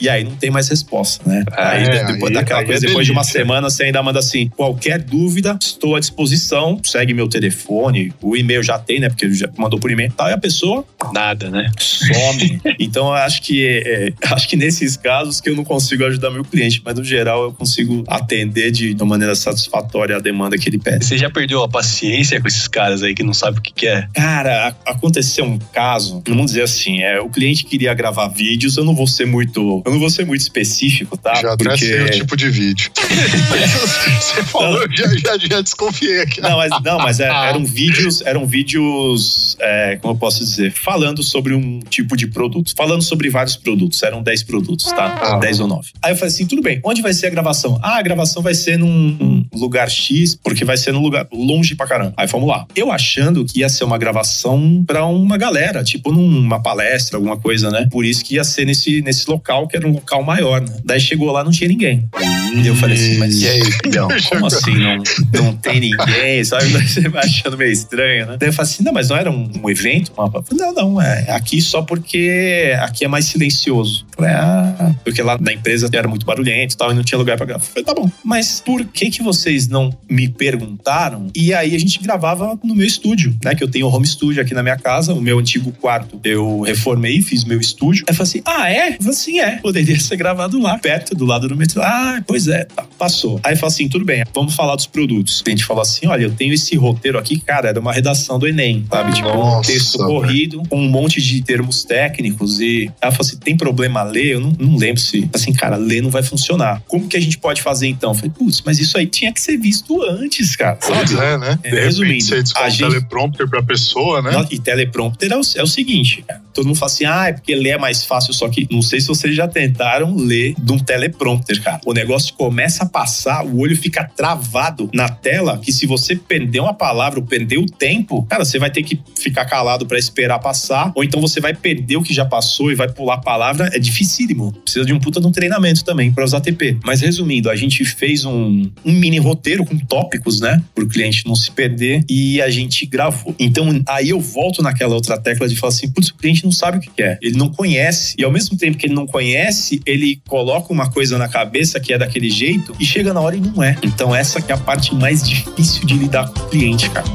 [0.00, 1.44] e aí não tem mais resposta, né?
[1.52, 4.18] aí, É, depois aí- daquela aí coisa, é depois de uma semana, você ainda manda
[4.18, 9.08] assim: qualquer dúvida, estou à disposição, segue meu telefone, o e-mail já tem, né?
[9.08, 11.70] Porque já mandou por e-mail e tal, e a pessoa Nada, né?
[11.78, 12.60] some.
[12.78, 16.44] então eu acho que é, acho que nesses casos que eu não consigo ajudar meu
[16.44, 20.68] cliente, mas no geral eu consigo atender de, de uma maneira satisfatória a demanda que
[20.68, 21.04] ele pede.
[21.04, 23.86] Você já perdeu a paciência com esses caras aí que não sabem o que, que
[23.86, 24.06] é?
[24.14, 28.94] Cara, aconteceu um caso, vamos dizer assim, é, o cliente queria gravar vídeos, eu não
[28.94, 31.34] vou ser muito, eu não vou ser muito específico, tá?
[31.34, 32.90] já até sei o tipo de vídeo.
[34.20, 36.40] Você falou, eu já, já, já desconfiei aqui.
[36.40, 41.22] Não, mas, não, mas é- eram vídeos, eram vídeos, é, como eu posso dizer, falando
[41.22, 45.18] sobre um tipo de produto, falando sobre vários produtos, eram 10 produtos, tá?
[45.22, 45.38] Ah.
[45.38, 45.90] 10 ou 9.
[46.02, 47.78] Aí eu falei assim, tudo bem, onde vai ser a gravação?
[47.82, 51.74] Ah, a gravação vai ser num num lugar X, porque vai ser num lugar longe
[51.74, 52.14] pra caramba.
[52.16, 52.66] Aí fomos lá.
[52.74, 57.70] Eu achando que ia ser uma gravação pra uma galera, tipo numa palestra, alguma coisa,
[57.70, 57.86] né?
[57.90, 60.74] Por isso que ia ser nesse, nesse local, que era um local maior, né?
[60.84, 62.08] Daí chegou lá, não tinha ninguém.
[62.54, 64.08] E eu falei assim, mas E aí, filhão?
[64.28, 66.68] como assim não, não tem ninguém, sabe?
[66.68, 68.36] Daí Você vai achando meio estranho, né?
[68.38, 70.12] Daí eu falei assim, não, mas não era um, um evento?
[70.16, 70.30] Uma...
[70.52, 74.06] Não, não, é aqui só porque aqui é mais silencioso.
[74.14, 77.36] Falei, ah, porque lá na empresa era muito barulhento e tal, e não tinha lugar
[77.36, 77.64] pra gravar.
[77.64, 81.28] Falei, tá bom, mas por que que vocês não me perguntaram?
[81.34, 83.54] E aí a gente gravava no meu estúdio, né?
[83.54, 87.22] Que eu tenho home studio aqui na minha casa, o meu antigo quarto eu reformei,
[87.22, 88.04] fiz meu estúdio.
[88.08, 88.96] Aí eu falei assim, ah, é?
[89.08, 89.56] Eu falei assim, é.
[89.60, 91.82] Poderia ser gravado lá, perto, do lado do metrô.
[91.82, 93.40] Ah, pois é, tá, passou.
[93.42, 95.42] Aí falei assim, tudo bem, vamos falar dos produtos.
[95.46, 98.46] A gente falou assim, olha, eu tenho esse roteiro aqui, cara, era uma redação do
[98.46, 99.12] Enem, sabe?
[99.14, 100.08] Tipo, um Nossa, texto velho.
[100.10, 104.32] corrido, com um monte de termos técnicos e ela falou assim, tem problema ler?
[104.34, 106.82] Eu não, não lembro se, assim, cara, ler não vai funcionar.
[106.86, 108.10] Como que a gente pode fazer então?
[108.10, 111.24] Eu falei, putz, mas isso aí tinha que ser visto antes, cara, Pois sabe?
[111.24, 111.58] é, né?
[111.64, 114.30] É, resumindo, a um gente- teleprompter pra pessoa, né?
[114.50, 116.40] E teleprompter é o, é o seguinte, cara.
[116.52, 119.00] Todo mundo fala assim, ah, é porque ler é mais fácil, só que não sei
[119.00, 121.80] se vocês já tentaram ler de um teleprompter, cara.
[121.84, 126.60] O negócio começa a passar, o olho fica travado na tela, que se você perder
[126.60, 130.38] uma palavra ou perder o tempo, cara, você vai ter que ficar calado pra esperar
[130.38, 133.70] passar, ou então você vai perder o que já passou e vai pular a palavra,
[133.72, 134.52] é dificílimo.
[134.64, 136.78] Precisa de um puta de um treinamento também pra usar TP.
[136.84, 141.34] Mas resumindo, a gente fez um, um mini roteiro com tópicos, né, pro cliente não
[141.34, 143.34] se perder e a gente gravou.
[143.38, 146.78] Então, aí eu volto naquela outra tecla de falar assim, putz, o cliente não sabe
[146.78, 150.20] o que quer, ele não conhece, e ao mesmo tempo que ele não conhece, ele
[150.28, 153.62] coloca uma coisa na cabeça que é daquele jeito e chega na hora e não
[153.62, 153.76] é.
[153.82, 157.06] Então, essa que é a parte mais difícil de lidar com o cliente, cara.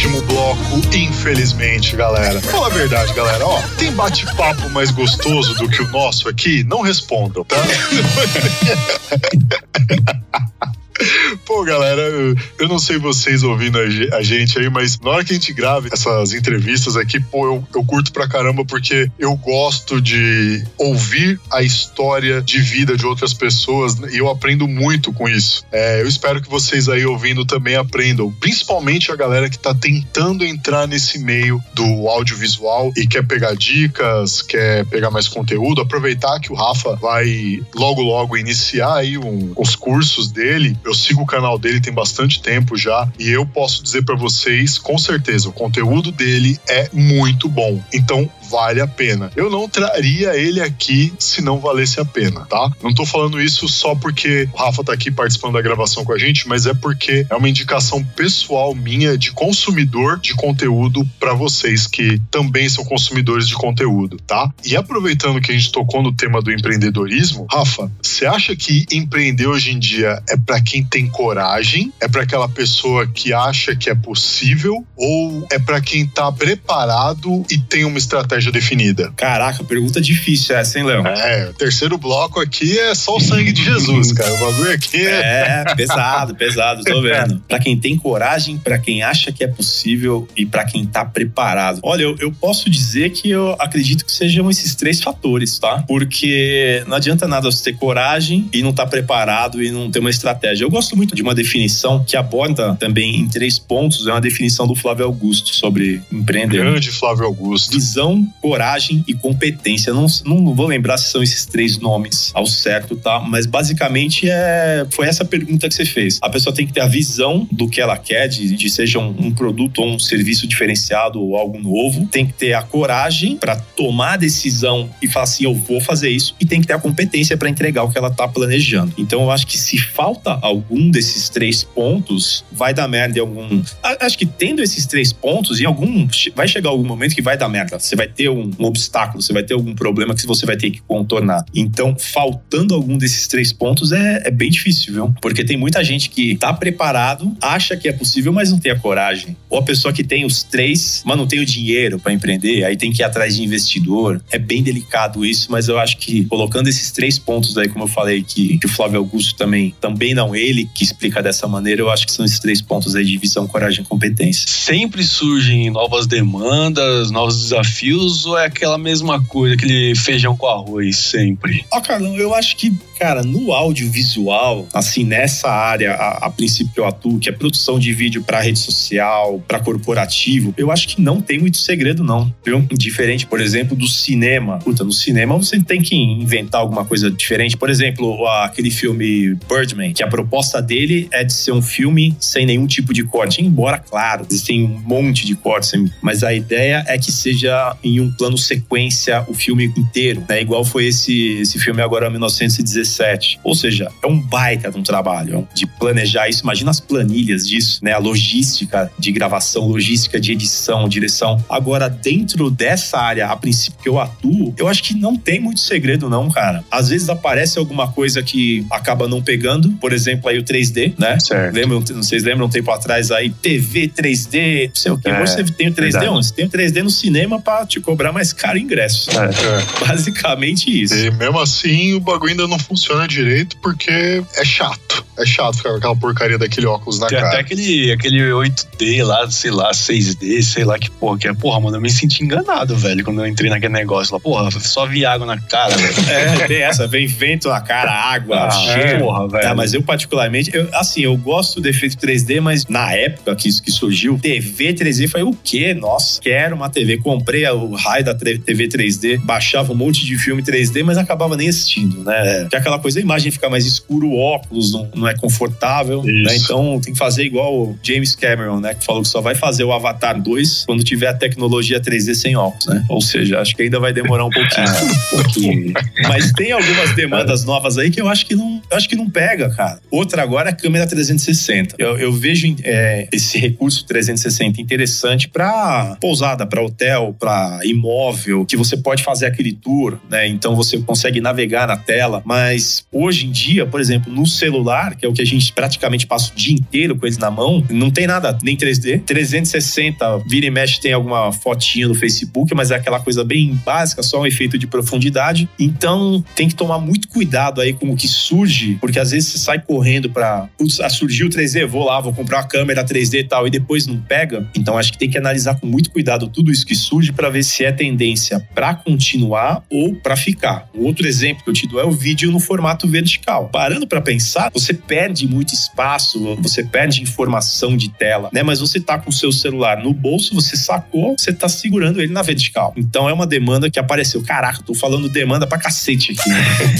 [0.00, 2.40] Último bloco, infelizmente, galera.
[2.40, 3.46] Fala a verdade, galera.
[3.46, 6.64] Ó, tem bate-papo mais gostoso do que o nosso aqui?
[6.64, 7.56] Não respondam, tá?
[11.44, 13.78] Pô, galera, eu- não sei vocês ouvindo
[14.12, 17.68] a gente aí, mas na hora que a gente grava essas entrevistas aqui, pô, eu,
[17.74, 23.34] eu curto pra caramba porque eu gosto de ouvir a história de vida de outras
[23.34, 25.64] pessoas né, e eu aprendo muito com isso.
[25.72, 30.44] É, eu espero que vocês aí ouvindo também aprendam, principalmente a galera que tá tentando
[30.44, 36.52] entrar nesse meio do audiovisual e quer pegar dicas, quer pegar mais conteúdo, aproveitar que
[36.52, 40.76] o Rafa vai logo logo iniciar aí um- os cursos dele.
[40.84, 44.78] Eu sigo o canal dele tem bastante tempo já e eu posso dizer pra vocês
[44.78, 47.82] com certeza, o conteúdo dele é muito bom.
[47.92, 49.30] Então vale a pena.
[49.36, 52.70] Eu não traria ele aqui se não valesse a pena, tá?
[52.82, 56.18] Não tô falando isso só porque o Rafa tá aqui participando da gravação com a
[56.18, 61.86] gente, mas é porque é uma indicação pessoal minha de consumidor de conteúdo pra vocês
[61.86, 64.52] que também são consumidores de conteúdo, tá?
[64.64, 69.46] E aproveitando que a gente tocou no tema do empreendedorismo, Rafa, você acha que empreender
[69.46, 71.92] hoje em dia é pra quem tem coragem?
[72.00, 77.44] É pra aquela pessoa que acha que é possível ou é pra quem tá preparado
[77.50, 79.12] e tem uma estratégia definida?
[79.16, 81.06] Caraca, pergunta difícil essa, hein, Léo?
[81.06, 84.32] É, o terceiro bloco aqui é só o sangue de Jesus, cara.
[84.32, 85.64] O bagulho aqui é.
[85.66, 87.42] É, pesado, pesado, tô vendo.
[87.46, 91.80] Pra quem tem coragem, pra quem acha que é possível e pra quem tá preparado.
[91.82, 95.84] Olha, eu, eu posso dizer que eu acredito que sejam esses três fatores, tá?
[95.86, 100.10] Porque não adianta nada você ter coragem e não tá preparado e não ter uma
[100.10, 100.64] estratégia.
[100.64, 104.66] Eu gosto muito de uma definição que aborda também em três pontos, é uma definição
[104.66, 106.58] do Flávio Augusto sobre empreender.
[106.58, 107.72] Grande Flávio Augusto.
[107.72, 109.92] Visão, coragem e competência.
[109.92, 113.20] Não, não vou lembrar se são esses três nomes ao certo, tá?
[113.20, 116.18] Mas basicamente é, foi essa pergunta que você fez.
[116.22, 119.14] A pessoa tem que ter a visão do que ela quer, de, de seja um,
[119.18, 122.06] um produto ou um serviço diferenciado ou algo novo.
[122.06, 126.10] Tem que ter a coragem para tomar a decisão e falar assim: eu vou fazer
[126.10, 126.34] isso.
[126.40, 128.92] E tem que ter a competência para entregar o que ela tá planejando.
[128.98, 133.62] Então eu acho que se falta algum desses três pontos, vai dar merda em algum.
[134.00, 136.08] Acho que tendo esses três pontos, em algum.
[136.34, 137.78] Vai chegar algum momento que vai dar merda.
[137.78, 140.70] Você vai ter um, um obstáculo, você vai ter algum problema que você vai ter
[140.70, 141.44] que contornar.
[141.54, 145.14] Então, faltando algum desses três pontos é, é bem difícil, viu?
[145.20, 148.78] Porque tem muita gente que tá preparado, acha que é possível, mas não tem a
[148.78, 149.36] coragem.
[149.48, 152.76] Ou a pessoa que tem os três, mas não tem o dinheiro para empreender, aí
[152.76, 154.22] tem que ir atrás de investidor.
[154.30, 157.88] É bem delicado isso, mas eu acho que colocando esses três pontos aí, como eu
[157.88, 161.90] falei, que, que o Flávio Augusto também, também não ele que explica dessa maneira, eu
[161.90, 164.44] acho que são esses três pontos aí de visão, coragem e competência.
[164.48, 170.96] Sempre surgem novas demandas, novos desafios, ou é aquela mesma coisa, aquele feijão com arroz
[170.96, 171.64] sempre?
[171.72, 176.82] Ó, oh, Carlão, eu acho que Cara, no audiovisual, assim, nessa área, a, a princípio
[176.82, 181.00] eu atuo, que é produção de vídeo para rede social, para corporativo, eu acho que
[181.00, 182.30] não tem muito segredo, não.
[182.44, 182.60] Viu?
[182.70, 184.58] Diferente, por exemplo, do cinema.
[184.58, 187.56] Puta, no cinema você tem que inventar alguma coisa diferente.
[187.56, 192.44] Por exemplo, aquele filme Birdman, que a proposta dele é de ser um filme sem
[192.44, 193.40] nenhum tipo de corte.
[193.42, 195.72] Embora, claro, existem um monte de cortes,
[196.02, 200.42] mas a ideia é que seja em um plano sequência o filme inteiro, né?
[200.42, 203.40] Igual foi esse, esse filme agora, 1917 2017.
[203.44, 206.42] Ou seja, é um baita de um trabalho de planejar isso.
[206.42, 207.92] Imagina as planilhas disso, né?
[207.92, 211.42] A logística de gravação, logística de edição, direção.
[211.48, 215.60] Agora, dentro dessa área, a princípio que eu atuo, eu acho que não tem muito
[215.60, 216.64] segredo, não, cara.
[216.70, 221.18] Às vezes aparece alguma coisa que acaba não pegando, por exemplo, aí o 3D, né?
[221.20, 221.54] Certo.
[221.54, 225.08] Lembram, vocês lembram um tempo atrás aí, TV 3D, não sei o que.
[225.08, 226.08] É, Hoje você tem o 3D verdade.
[226.08, 226.26] onde?
[226.26, 229.10] Você tem o 3D no cinema pra te cobrar mais caro ingresso.
[229.10, 229.24] É.
[229.24, 229.86] é.
[229.86, 230.94] Basicamente isso.
[230.94, 235.04] E mesmo assim, o bagulho ainda não funciona funciona direito porque é chato.
[235.20, 237.28] É chato ficar com aquela porcaria daquele óculos na Tem cara.
[237.30, 241.34] até aquele, aquele 8D lá, sei lá, 6D, sei lá que porra que é.
[241.34, 244.20] Porra, mano, eu me senti enganado, velho, quando eu entrei naquele negócio lá.
[244.20, 245.90] Porra, só vi água na cara, velho.
[246.10, 249.00] É, tem essa, vem vento na cara, água, ah, cheiro.
[249.00, 249.42] Porra, velho.
[249.42, 253.48] Tá, mas eu particularmente, eu, assim, eu gosto do efeito 3D, mas na época que
[253.48, 255.74] isso que surgiu, TV 3D, foi o quê?
[255.74, 256.98] Nossa, quero uma TV.
[256.98, 261.48] Comprei o raio da TV 3D, baixava um monte de filme 3D, mas acabava nem
[261.48, 262.46] assistindo, né?
[262.50, 266.36] Que aquela coisa, a imagem fica mais escura, o óculos não, não é confortável, né?
[266.36, 268.74] Então tem que fazer igual o James Cameron, né?
[268.74, 272.36] Que falou que só vai fazer o Avatar 2 quando tiver a tecnologia 3D sem
[272.36, 272.84] óculos, né?
[272.88, 274.66] Ou seja, acho que ainda vai demorar um pouquinho.
[275.14, 275.72] um pouquinho.
[276.08, 279.50] Mas tem algumas demandas novas aí que eu acho que não, acho que não pega,
[279.50, 279.80] cara.
[279.90, 281.76] Outra agora é a câmera 360.
[281.78, 288.56] Eu, eu vejo é, esse recurso 360 interessante para pousada, para hotel, para imóvel, que
[288.56, 290.26] você pode fazer aquele tour, né?
[290.26, 295.06] Então você consegue navegar na tela, mas hoje em dia, por exemplo, no celular, que
[295.06, 297.90] é o que a gente praticamente passa o dia inteiro com eles na mão, não
[297.90, 299.02] tem nada nem 3D.
[299.04, 304.02] 360, vira e mexe, tem alguma fotinha no Facebook, mas é aquela coisa bem básica,
[304.02, 305.48] só um efeito de profundidade.
[305.58, 309.38] Então tem que tomar muito cuidado aí com o que surge, porque às vezes você
[309.38, 310.48] sai correndo pra.
[310.58, 313.50] Putz, ah, surgiu o 3D, vou lá, vou comprar uma câmera 3D e tal, e
[313.50, 314.46] depois não pega.
[314.54, 317.42] Então acho que tem que analisar com muito cuidado tudo isso que surge para ver
[317.42, 320.68] se é tendência para continuar ou para ficar.
[320.74, 323.48] Um outro exemplo que eu te dou é o vídeo no formato vertical.
[323.48, 328.42] Parando para pensar, você perde muito espaço, você perde informação de tela, né?
[328.42, 332.12] Mas você tá com o seu celular no bolso, você sacou, você tá segurando ele
[332.12, 332.72] na vertical.
[332.76, 334.22] Então é uma demanda que apareceu.
[334.22, 336.30] Caraca, tô falando demanda pra cacete aqui.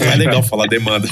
[0.00, 1.08] Não é legal falar demanda.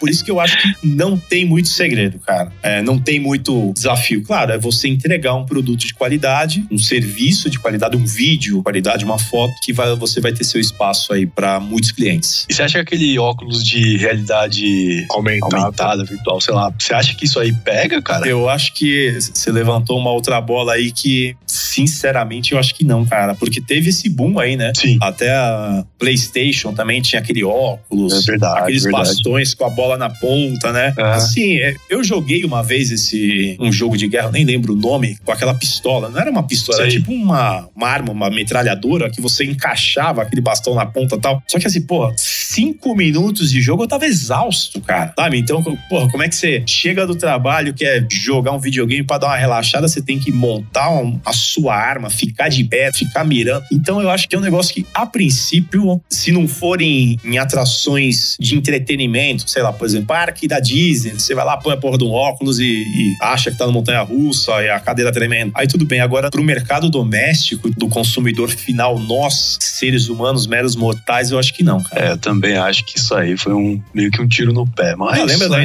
[0.00, 2.52] Por isso que eu acho que não tem muito segredo, cara.
[2.62, 4.22] É, não tem muito desafio.
[4.22, 8.62] Claro, é você entregar um produto de qualidade, um serviço de qualidade, um vídeo de
[8.62, 12.46] qualidade, uma foto, que vai, você vai ter seu espaço aí para muitos clientes.
[12.48, 15.56] E você acha que aquele óculos de realidade aumentada.
[15.56, 16.72] aumentada, virtual, sei lá.
[16.78, 18.26] Você acha que isso aí pega, cara?
[18.26, 23.04] Eu acho que você levantou uma outra bola aí que, sinceramente, eu acho que não,
[23.04, 23.34] cara.
[23.34, 24.72] Porque teve esse boom aí, né?
[24.74, 24.98] Sim.
[25.00, 28.12] Até a PlayStation também tinha aquele óculos.
[28.26, 28.60] É verdade.
[28.60, 29.08] Aqueles verdade.
[29.08, 30.94] bastões com a bola na ponta, né?
[30.96, 31.02] É.
[31.02, 35.16] Assim, é, eu joguei uma vez esse um jogo de guerra, nem lembro o nome,
[35.24, 36.08] com aquela pistola.
[36.08, 36.86] Não era uma pistola, Sei.
[36.86, 41.20] era tipo uma, uma arma, uma metralhadora que você encaixava aquele bastão na ponta e
[41.20, 41.42] tal.
[41.46, 45.12] Só que assim, pô, cinco minutos de jogo eu tava exausto, cara.
[45.16, 45.38] Sabe?
[45.38, 49.18] Então, porra, como Como é que você chega do trabalho, quer jogar um videogame pra
[49.18, 53.24] dar uma relaxada, você tem que montar um- a sua arma, ficar de pé, ficar
[53.24, 53.64] mirando.
[53.72, 58.36] Então eu acho que é um negócio que, a princípio, se não forem em atrações
[58.38, 61.98] de entretenimento, sei lá, por exemplo, parque da Disney, você vai lá, põe a porra
[61.98, 65.50] de um óculos e, e acha que tá na montanha russa e a cadeira tremendo.
[65.56, 65.98] Aí tudo bem.
[66.00, 71.64] Agora, pro mercado doméstico, do consumidor final, nós, seres humanos, meros mortais, eu acho que
[71.64, 72.06] não, cara.
[72.06, 74.94] É, eu também acho que isso aí foi um meio que um tiro no pé,
[74.94, 75.18] mas.
[75.18, 75.62] Ah, lembra da né?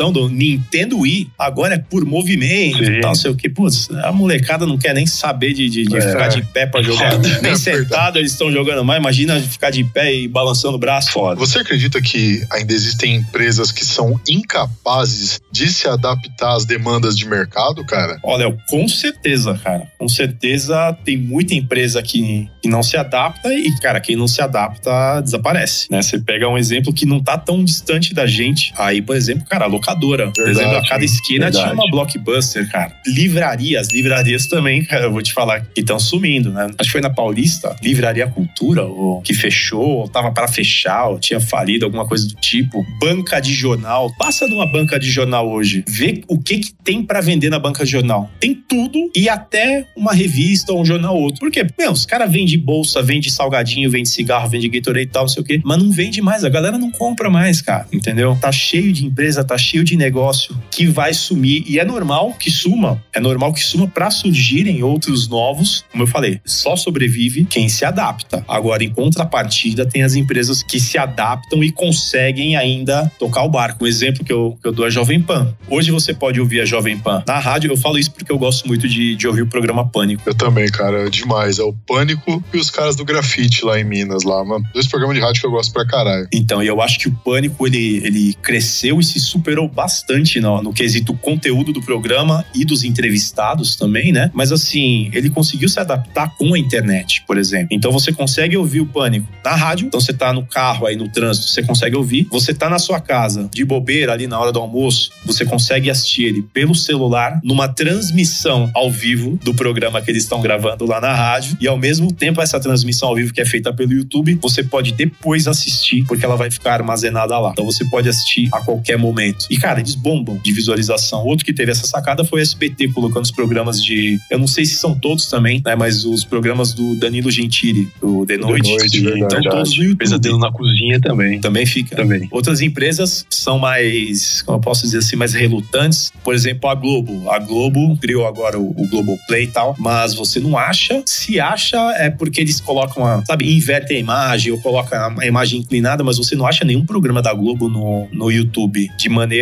[0.00, 1.30] Inovação do Nintendo Wii?
[1.38, 2.92] Agora é por movimento Sim.
[2.92, 3.48] e tal, sei o que.
[3.48, 6.00] Putz, a molecada não quer nem saber de, de- de É.
[6.00, 7.10] ficar de pé pra jogar.
[7.10, 7.58] É nem verdade.
[7.58, 9.00] sentado eles estão jogando mais.
[9.00, 11.10] Imagina ficar de pé e balançando o braço.
[11.12, 11.36] Foda.
[11.38, 17.26] Você acredita que ainda existem empresas que são incapazes de se adaptar às demandas de
[17.26, 18.18] mercado, cara?
[18.22, 19.86] Olha, eu- com certeza, cara.
[19.98, 24.40] Com certeza tem muita empresa que, que não se adapta e, cara, quem não se
[24.40, 25.88] adapta desaparece.
[25.90, 26.00] Né?
[26.02, 28.72] Você pega um exemplo que não tá tão distante da gente.
[28.78, 30.30] Aí, por exemplo, cara, a locadora.
[30.30, 31.64] Por Verdade, exemplo, a cada esquina verdade.
[31.64, 32.92] tinha uma blockbuster, cara.
[33.06, 36.70] Livrarias, livrarias também, cara, eu vou te falar, que estão sumindo, né?
[36.78, 41.18] Acho que foi na Paulista, Livraria Cultura, ou que fechou, ou tava para fechar, ou
[41.18, 42.84] tinha falido, alguma coisa do tipo.
[43.00, 44.10] Banca de jornal.
[44.18, 45.84] Passa numa banca de jornal hoje.
[45.88, 48.30] Vê o que, que tem para vender na banca de jornal.
[48.38, 51.40] Tem tudo e até uma revista ou um jornal ou outro.
[51.40, 51.66] Por quê?
[51.78, 55.42] Meu, os caras vendem bolsa, vende salgadinho, vende cigarro, vende Gatorade e tal, não sei
[55.42, 55.60] o quê.
[55.64, 56.44] Mas não vende mais.
[56.44, 57.86] A galera não compra mais, cara.
[57.92, 58.36] Entendeu?
[58.40, 61.64] Tá cheio de empresa, tá cheio de negócio que vai sumir.
[61.66, 63.02] E é normal que suma.
[63.12, 65.84] É normal que suma para surgirem outros novos.
[65.90, 68.44] Como eu falei, só sobrevive quem se adapta.
[68.46, 73.84] Agora, em contrapartida, tem as empresas que se adaptam e conseguem ainda tocar o barco.
[73.84, 75.54] Um exemplo que eu, que eu dou é a Jovem Pan.
[75.68, 77.70] Hoje você pode ouvir a Jovem Pan na rádio.
[77.70, 80.22] Eu falo isso porque eu gosto muito de, de ouvir o programa Pânico.
[80.26, 81.58] Eu também, cara, é demais.
[81.58, 84.64] É o Pânico e os caras do grafite lá em Minas, lá, mano.
[84.72, 86.28] Dois programas de rádio que eu gosto pra caralho.
[86.32, 90.62] Então, e eu acho que o Pânico, ele, ele cresceu e se superou bastante no,
[90.62, 94.30] no quesito conteúdo do programa e dos entrevistados também, né?
[94.34, 97.68] Mas assim, ele conseguiu se adaptar com a internet, por exemplo.
[97.70, 101.08] Então você consegue ouvir o Pânico na rádio, então você tá no carro aí no
[101.08, 102.26] trânsito, você consegue ouvir.
[102.30, 106.24] Você tá na sua casa, de bobeira ali na hora do almoço, você consegue assistir
[106.24, 111.14] ele pelo celular, numa transmissão ao vivo do programa que eles estão gravando lá na
[111.14, 111.56] rádio.
[111.60, 114.92] E ao mesmo tempo, essa transmissão ao vivo que é feita pelo YouTube, você pode
[114.92, 117.50] depois assistir, porque ela vai ficar armazenada lá.
[117.52, 119.46] Então você pode assistir a qualquer momento.
[119.50, 121.24] E, cara, eles bombam de visualização.
[121.24, 124.18] Outro que teve essa sacada foi o SBT colocando os programas de.
[124.30, 125.76] Eu não sei se são todos também, né?
[125.76, 128.70] Mas os programas do Danilo Gentili, do The Noite.
[128.70, 129.36] Noite, verdade.
[129.38, 129.98] então, todos no YouTube.
[129.98, 131.40] Pesadelo na cozinha também.
[131.40, 131.96] Também fica.
[131.96, 132.26] Também.
[132.30, 136.12] Outras empresas são mais, como eu posso dizer assim, mais relutantes.
[136.24, 137.30] Por exemplo, a Globo.
[137.30, 141.02] A Globo criou agora o, o Globoplay e tal, mas você não acha.
[141.04, 145.60] Se acha, é porque eles colocam, a, sabe, invertem a imagem ou colocam a imagem
[145.60, 149.39] inclinada, mas você não acha nenhum programa da Globo no, no YouTube de maneira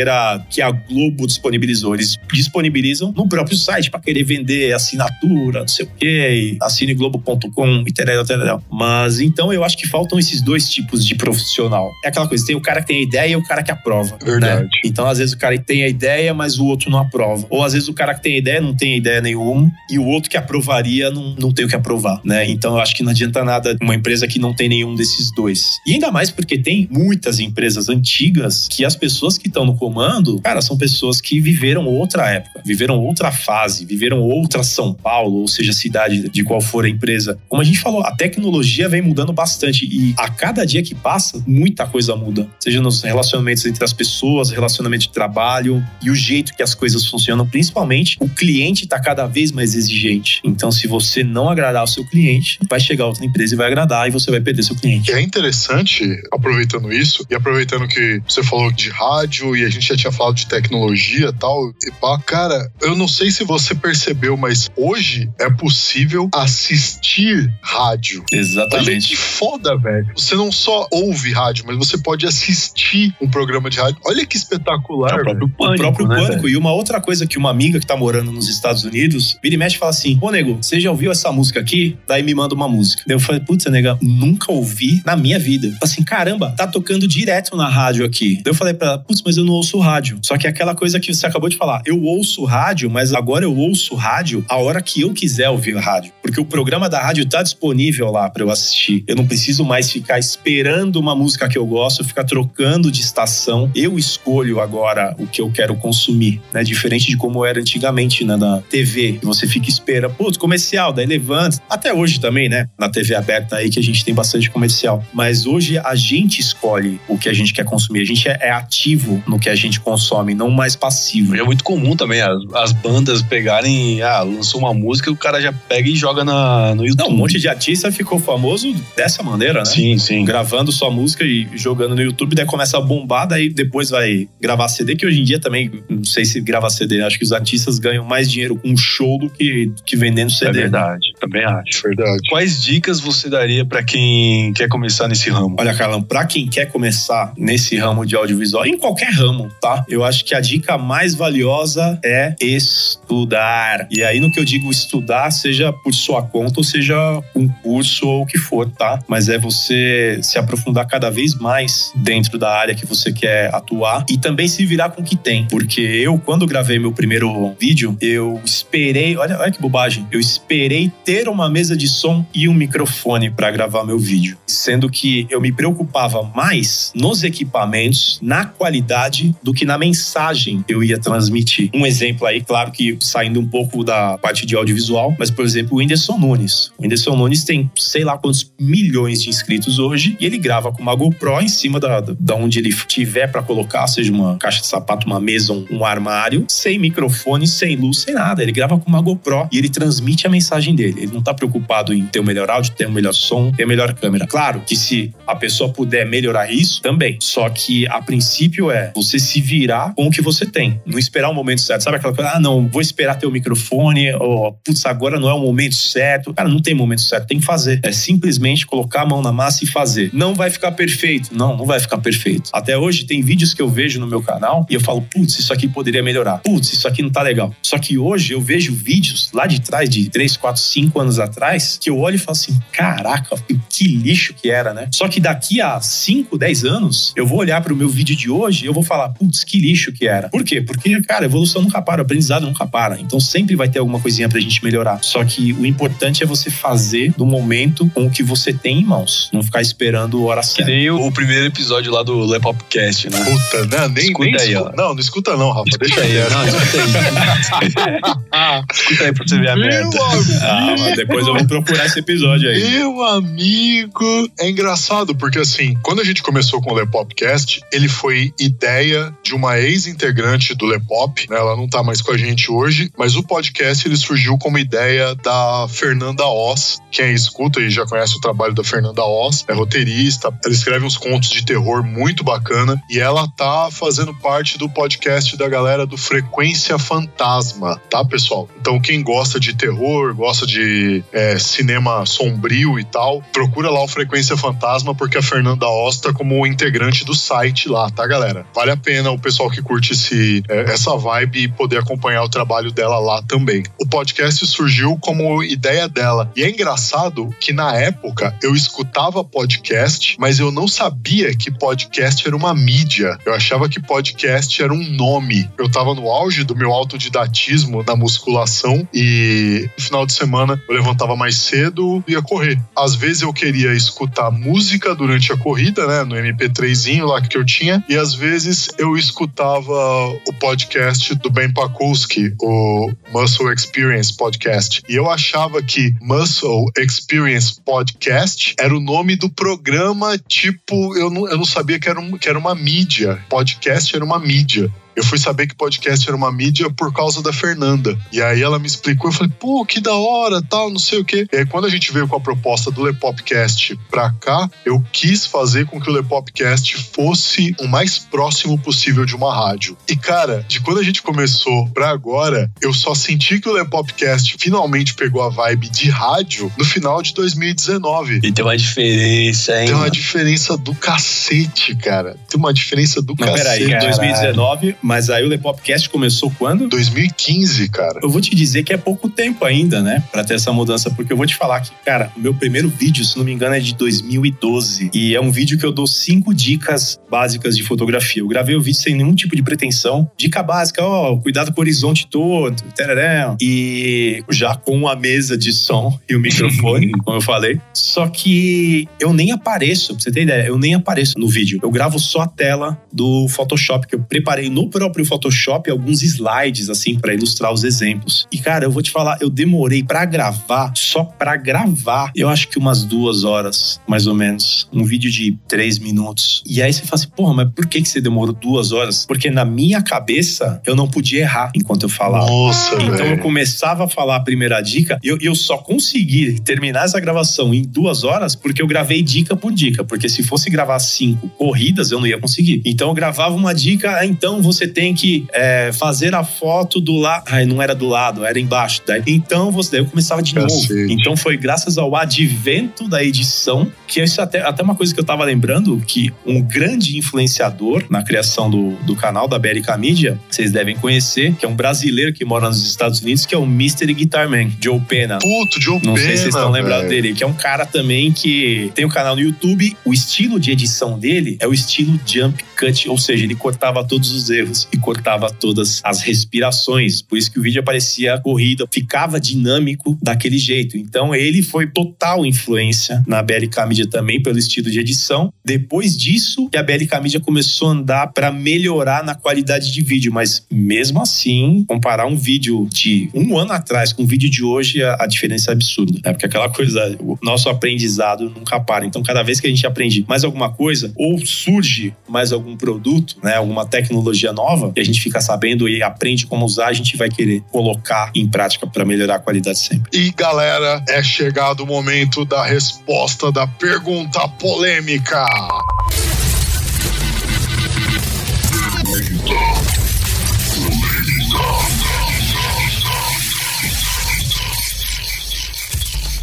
[0.51, 1.95] que a Globo disponibilizou.
[1.95, 6.95] Eles disponibilizam no próprio site para querer vender assinatura, não sei o quê, e assine
[6.95, 8.63] globo.com e tal, tal.
[8.71, 11.91] Mas então eu acho que faltam esses dois tipos de profissional.
[12.05, 14.19] É aquela coisa, tem o cara que tem a ideia e o cara que aprova.
[14.23, 14.63] Verdade.
[14.63, 14.69] né?
[14.85, 17.47] Então, às vezes, o cara tem a ideia, mas o outro não aprova.
[17.51, 20.07] Ou às vezes o cara que tem a ideia não tem ideia nenhuma, e o
[20.07, 22.49] outro que aprovaria não, não tem o que aprovar, né?
[22.49, 25.79] Então eu acho que não adianta nada uma empresa que não tem nenhum desses dois.
[25.87, 30.39] E ainda mais porque tem muitas empresas antigas que as pessoas que estão no comando,
[30.43, 35.49] cara, são pessoas que viveram outra época, viveram outra fase, viveram outra São Paulo, ou
[35.49, 37.39] seja, cidade de qual for a empresa.
[37.49, 41.43] Como a gente falou, a tecnologia vem mudando bastante e a cada dia que passa,
[41.47, 42.47] muita coisa muda.
[42.61, 47.07] Seja nos relacionamentos entre as pessoas, relacionamento de trabalho e o jeito que as coisas
[47.07, 50.43] funcionam, principalmente o cliente está cada vez mais exigente.
[50.45, 54.07] Então, se você não agradar o seu cliente, vai chegar outra empresa e vai agradar
[54.07, 55.11] e você vai perder seu cliente.
[55.13, 59.97] É interessante, aproveitando isso, e aproveitando que você falou de rádio e a gente já
[59.97, 64.37] tinha falado de tecnologia e tal, e pá, cara, eu não sei se você percebeu,
[64.37, 68.25] mas hoje é possível assistir rádio.
[68.33, 69.09] Olha Exatamente.
[69.09, 70.09] que foda, velho.
[70.17, 74.01] Você não só ouve rádio, mas você pode assistir um programa de rádio.
[74.07, 76.43] Olha que espetacular, É o próprio O pânico, próprio né, pânico.
[76.43, 76.49] velho?
[76.49, 79.59] E uma outra coisa que uma amiga que tá morando nos Estados Unidos, vira e
[79.59, 81.97] mexe e fala assim: Pô, nego, você já ouviu essa música aqui?
[82.07, 83.03] Daí me manda uma música.
[83.07, 85.69] Daí eu falei, putz, nega, nunca ouvi na minha vida.
[85.69, 88.37] Falei assim, caramba, tá tocando direto na rádio aqui.
[88.43, 90.19] Daí eu falei pra ela, putz, mas eu não ouço rádio.
[90.23, 91.83] Só que é aquela coisa que você acabou de falar.
[91.85, 96.11] Eu ouço rádio, mas agora eu ouço rádio a hora que eu quiser ouvir rádio.
[96.23, 99.05] Porque o programa da rádio tá disponível lá pra eu assistir.
[99.07, 103.71] Eu não preciso mais ficar esperando uma música que eu gosto, ficar trocando de estação.
[103.75, 106.65] Eu escolho agora o que eu quero consumir, né?
[106.65, 108.37] Diferente de como era antigamente, né?
[108.37, 111.61] Na TV, você fica esperando, putz, comercial, daí levanta.
[111.69, 112.69] Até hoje também, né?
[112.79, 115.05] Na TV aberta aí que a gente tem bastante comercial.
[115.13, 118.01] Mas hoje a gente escolhe o que a gente quer consumir.
[118.01, 121.37] A gente é é ativo no que a gente consome, não mais passivo.
[121.37, 125.53] É muito comum também as, as bandas pegarem, ah, lançou uma música, o cara já
[125.53, 127.07] pega e joga na, no YouTube.
[127.09, 129.65] Não, um monte de artista ficou famoso dessa maneira, né?
[129.65, 130.25] Sim, sim.
[130.25, 134.69] Gravando sua música e jogando no YouTube, daí começa a bombar, daí depois vai gravar
[134.69, 137.79] CD, que hoje em dia também, não sei se grava CD, acho que os artistas
[137.79, 140.53] ganham mais dinheiro com show do que, que vendendo É CD.
[140.53, 140.61] né?
[140.63, 141.83] verdade, também acho.
[141.83, 142.19] Verdade.
[142.29, 145.57] Quais dicas você daria pra quem quer começar nesse ramo?
[145.59, 149.85] Olha, Carlão, pra quem quer começar nesse ramo de audiovisual, em qualquer ramo, tá?
[149.89, 153.87] Eu acho que a dica mais valiosa é estudar.
[153.91, 156.97] E aí, no que eu digo estudar, seja por sua conta ou seja
[157.35, 158.99] um curso ou o que for, tá?
[159.09, 164.05] Mas é você se aprofundar cada vez mais dentro da área que você quer atuar
[164.09, 165.47] e também se virar com o que tem.
[165.47, 170.91] Porque eu, quando gravei meu primeiro vídeo, eu esperei, olha, olha que bobagem, eu esperei
[171.05, 174.37] ter uma mesa de som e um microfone para gravar meu vídeo.
[174.47, 180.83] Sendo que eu me preocupava mais nos equipamentos, na qualidade, do que na mensagem eu
[180.83, 181.71] ia transmitir.
[181.75, 185.77] Um exemplo aí, claro que saindo um pouco da parte de audiovisual, mas por exemplo,
[185.77, 186.71] o Whindersson Nunes.
[186.79, 190.83] O Whindersson Nunes tem sei lá quantos milhões de inscritos hoje e ele grava com
[190.83, 194.67] uma GoPro em cima da, da onde ele tiver para colocar, seja uma caixa de
[194.67, 198.43] sapato, uma mesa, um, um armário, sem microfone, sem luz, sem nada.
[198.43, 201.03] Ele grava com uma GoPro e ele transmite a mensagem dele.
[201.03, 203.67] Ele não tá preocupado em ter o melhor áudio, ter o melhor som, ter a
[203.67, 204.27] melhor câmera.
[204.27, 207.19] Claro que se a pessoa puder melhorar isso, também.
[207.21, 210.81] Só que a princípio é você se virar com o que você tem.
[210.87, 211.83] Não esperar o momento certo.
[211.83, 215.35] Sabe aquela coisa, ah, não, vou esperar ter o microfone, ou putz, agora não é
[215.35, 216.33] o momento certo.
[216.33, 217.81] Cara, não tem momento certo, tem que fazer.
[217.83, 220.11] É simplesmente colocar a mão na massa e fazer.
[220.13, 221.31] Não vai ficar perfeito.
[221.33, 222.51] Não, não vai ficar perfeito.
[222.53, 225.53] Até hoje tem vídeos que eu vejo no meu canal e eu falo, putz, isso
[225.53, 226.39] aqui poderia melhorar.
[226.39, 227.55] Putz, isso aqui não tá legal.
[227.63, 231.79] Só que hoje eu vejo vídeos lá de trás, de 3, 4, 5 anos atrás,
[231.81, 233.37] que eu olho e falo assim: caraca,
[233.69, 234.89] que lixo que era, né?
[234.93, 238.31] Só que daqui a 5, 10 anos, eu vou olhar para o meu vídeo de
[238.31, 240.29] hoje e eu vou falar, putz, que lixo que era.
[240.29, 240.61] Por quê?
[240.61, 242.99] Porque, cara, a evolução nunca para, o aprendizado nunca para.
[243.01, 245.01] Então sempre vai ter alguma coisinha pra gente melhorar.
[245.03, 248.85] Só que o importante é você fazer no momento com o que você tem em
[248.85, 249.31] mãos.
[249.33, 250.71] Não ficar esperando hora Que certa.
[250.71, 253.25] nem o, o primeiro episódio lá do Lepopcast, né?
[253.25, 253.89] Puta, né?
[253.89, 254.55] Nem, Escuta nem aí.
[254.55, 255.69] Não, não escuta não, Rafa.
[255.69, 257.69] Escuta Deixa aí, não, escuta aí.
[258.73, 259.99] escuta aí pra você ver a Meu merda.
[260.43, 262.71] Ah, mas depois eu vou procurar esse episódio aí.
[262.71, 268.33] Meu amigo, é engraçado porque assim, quando a gente começou com o Lepopcast, ele foi
[268.39, 271.37] ideia de uma ex-integrante do Lepop, né?
[271.37, 275.15] Ela não tá mais com a gente hoje, mas o podcast ele surgiu como ideia
[275.17, 276.79] da Fernanda Oz.
[276.91, 280.97] Quem escuta e já conhece o trabalho da Fernanda Oz, é roteirista, ela escreve uns
[280.97, 285.97] contos de terror muito bacana e ela tá fazendo parte do podcast da galera do
[285.97, 288.49] Frequência Fantasma, tá, pessoal?
[288.61, 293.89] Então quem gosta de terror, gosta de é, cinema sombrio e tal, procura lá o
[293.89, 298.47] Frequência Fantasma, porque a Fernanda Oz tá como integrante do site lá, tá, galera?
[298.55, 302.73] Vale a pena o pessoal que curte esse, é, essa vibe poder acompanhar o trabalho
[302.73, 303.63] dela lá também.
[303.79, 306.33] O podcast surgiu como ideia dela.
[306.35, 312.27] E é engraçado que na época eu escutava podcast, mas eu não sabia que podcast
[312.27, 313.19] era uma mídia.
[313.27, 315.51] Eu achava que podcast era um nome.
[315.59, 320.75] Eu tava no auge do meu autodidatismo na musculação e no final de semana eu
[320.75, 322.59] levantava mais cedo e ia correr.
[322.75, 327.45] Às vezes eu queria escutar música durante a corrida, né, no MP3zinho lá que eu
[327.45, 334.83] tinha, e às vezes eu escutava o podcast do Ben Pakulski, o Muscle Experience Podcast.
[334.89, 341.29] E eu achava que Muscle Experience Podcast era o nome do programa, tipo, eu não,
[341.29, 343.23] eu não sabia que era, um, que era uma mídia.
[343.29, 344.73] Podcast era uma mídia.
[344.99, 347.97] Eu fui saber que podcast era uma mídia por causa da Fernanda.
[348.11, 351.05] E aí ela me explicou, eu falei, pô, que da hora, tal, não sei o
[351.05, 351.25] quê.
[351.33, 355.25] E aí quando a gente veio com a proposta do Lepopcast pra cá, eu quis
[355.25, 359.79] fazer com que o Lepopcast fosse o mais próximo possível de uma rádio.
[359.89, 364.35] E cara, de quando a gente começou pra agora, eu só senti que o Lepopcast
[364.37, 368.19] finalmente pegou a vibe de rádio no final de 2019.
[368.25, 369.67] E tem uma diferença, hein?
[369.67, 372.17] Tem uma diferença do cacete, cara.
[372.29, 373.65] Tem uma diferença do Mas cacete.
[373.65, 376.67] peraí, 2019, mas aí o The Popcast começou quando?
[376.67, 378.01] 2015, cara.
[378.03, 380.03] Eu vou te dizer que é pouco tempo ainda, né?
[380.11, 383.05] Pra ter essa mudança, porque eu vou te falar que, cara, o meu primeiro vídeo,
[383.05, 384.91] se não me engano, é de 2012.
[384.95, 388.23] E é um vídeo que eu dou cinco dicas básicas de fotografia.
[388.23, 390.11] Eu gravei o vídeo sem nenhum tipo de pretensão.
[390.17, 393.37] Dica básica, ó, cuidado com o horizonte todo, tereré.
[393.43, 397.61] E já com a mesa de som e o microfone, como eu falei.
[397.75, 401.61] Só que eu nem apareço, pra você ter ideia, eu nem apareço no vídeo.
[401.63, 406.71] Eu gravo só a tela do Photoshop que eu preparei no próprio Photoshop alguns slides
[406.71, 408.27] assim para ilustrar os exemplos.
[408.31, 412.49] E cara, eu vou te falar, eu demorei para gravar, só para gravar, eu acho
[412.49, 416.43] que umas duas horas, mais ou menos, um vídeo de três minutos.
[416.47, 419.05] E aí você fala assim, porra, mas por que que você demorou duas horas?
[419.07, 422.27] Porque na minha cabeça eu não podia errar enquanto eu falava.
[422.27, 423.15] Nossa, Então velho.
[423.17, 427.53] eu começava a falar a primeira dica e eu, eu só consegui terminar essa gravação
[427.53, 429.83] em duas horas porque eu gravei dica por dica.
[429.85, 432.63] Porque se fosse gravar cinco corridas, eu não ia conseguir.
[432.65, 436.97] Então eu gravava uma dica, ah, então você tem que é, fazer a foto do
[436.97, 437.25] lado.
[437.27, 438.83] Ai, não era do lado, era embaixo.
[438.87, 440.49] Daí, então você, daí eu começava de novo.
[440.49, 440.93] Cacete.
[440.93, 445.05] Então foi graças ao advento da edição que isso até, até uma coisa que eu
[445.05, 450.53] tava lembrando que um grande influenciador na criação do, do canal da Bérica Mídia, vocês
[450.53, 453.93] devem conhecer, que é um brasileiro que mora nos Estados Unidos, que é o Mr.
[453.93, 455.19] Guitarman, Joe Pena.
[455.19, 458.13] Puto, Joe Não sei se vocês Pena, estão lembrados dele, que é um cara também
[458.13, 459.77] que tem um canal no YouTube.
[459.85, 464.11] O estilo de edição dele é o estilo jump cut, ou seja, ele cortava todos
[464.11, 467.03] os erros e cortava todas as respirações.
[467.03, 470.77] Por isso que o vídeo aparecia corrida, ficava dinâmico daquele jeito.
[470.77, 475.33] Então ele foi total influência na BLK Media também pelo estilo de edição.
[475.45, 480.13] Depois disso, que a BLK Media começou a andar para melhorar na qualidade de vídeo,
[480.13, 484.83] mas mesmo assim, comparar um vídeo de um ano atrás com o vídeo de hoje,
[484.83, 486.01] a, a diferença é absurda.
[486.05, 486.13] Né?
[486.13, 488.87] Porque aquela coisa, o nosso aprendizado nunca para.
[488.87, 493.17] Então, cada vez que a gente aprende mais alguma coisa, ou surge mais algum produto,
[493.23, 496.97] né, alguma tecnologia nova, e a gente fica sabendo e aprende como usar, a gente
[496.97, 499.91] vai querer colocar em prática para melhorar a qualidade sempre.
[499.93, 505.27] E galera, é chegado o momento da resposta da pergunta polêmica.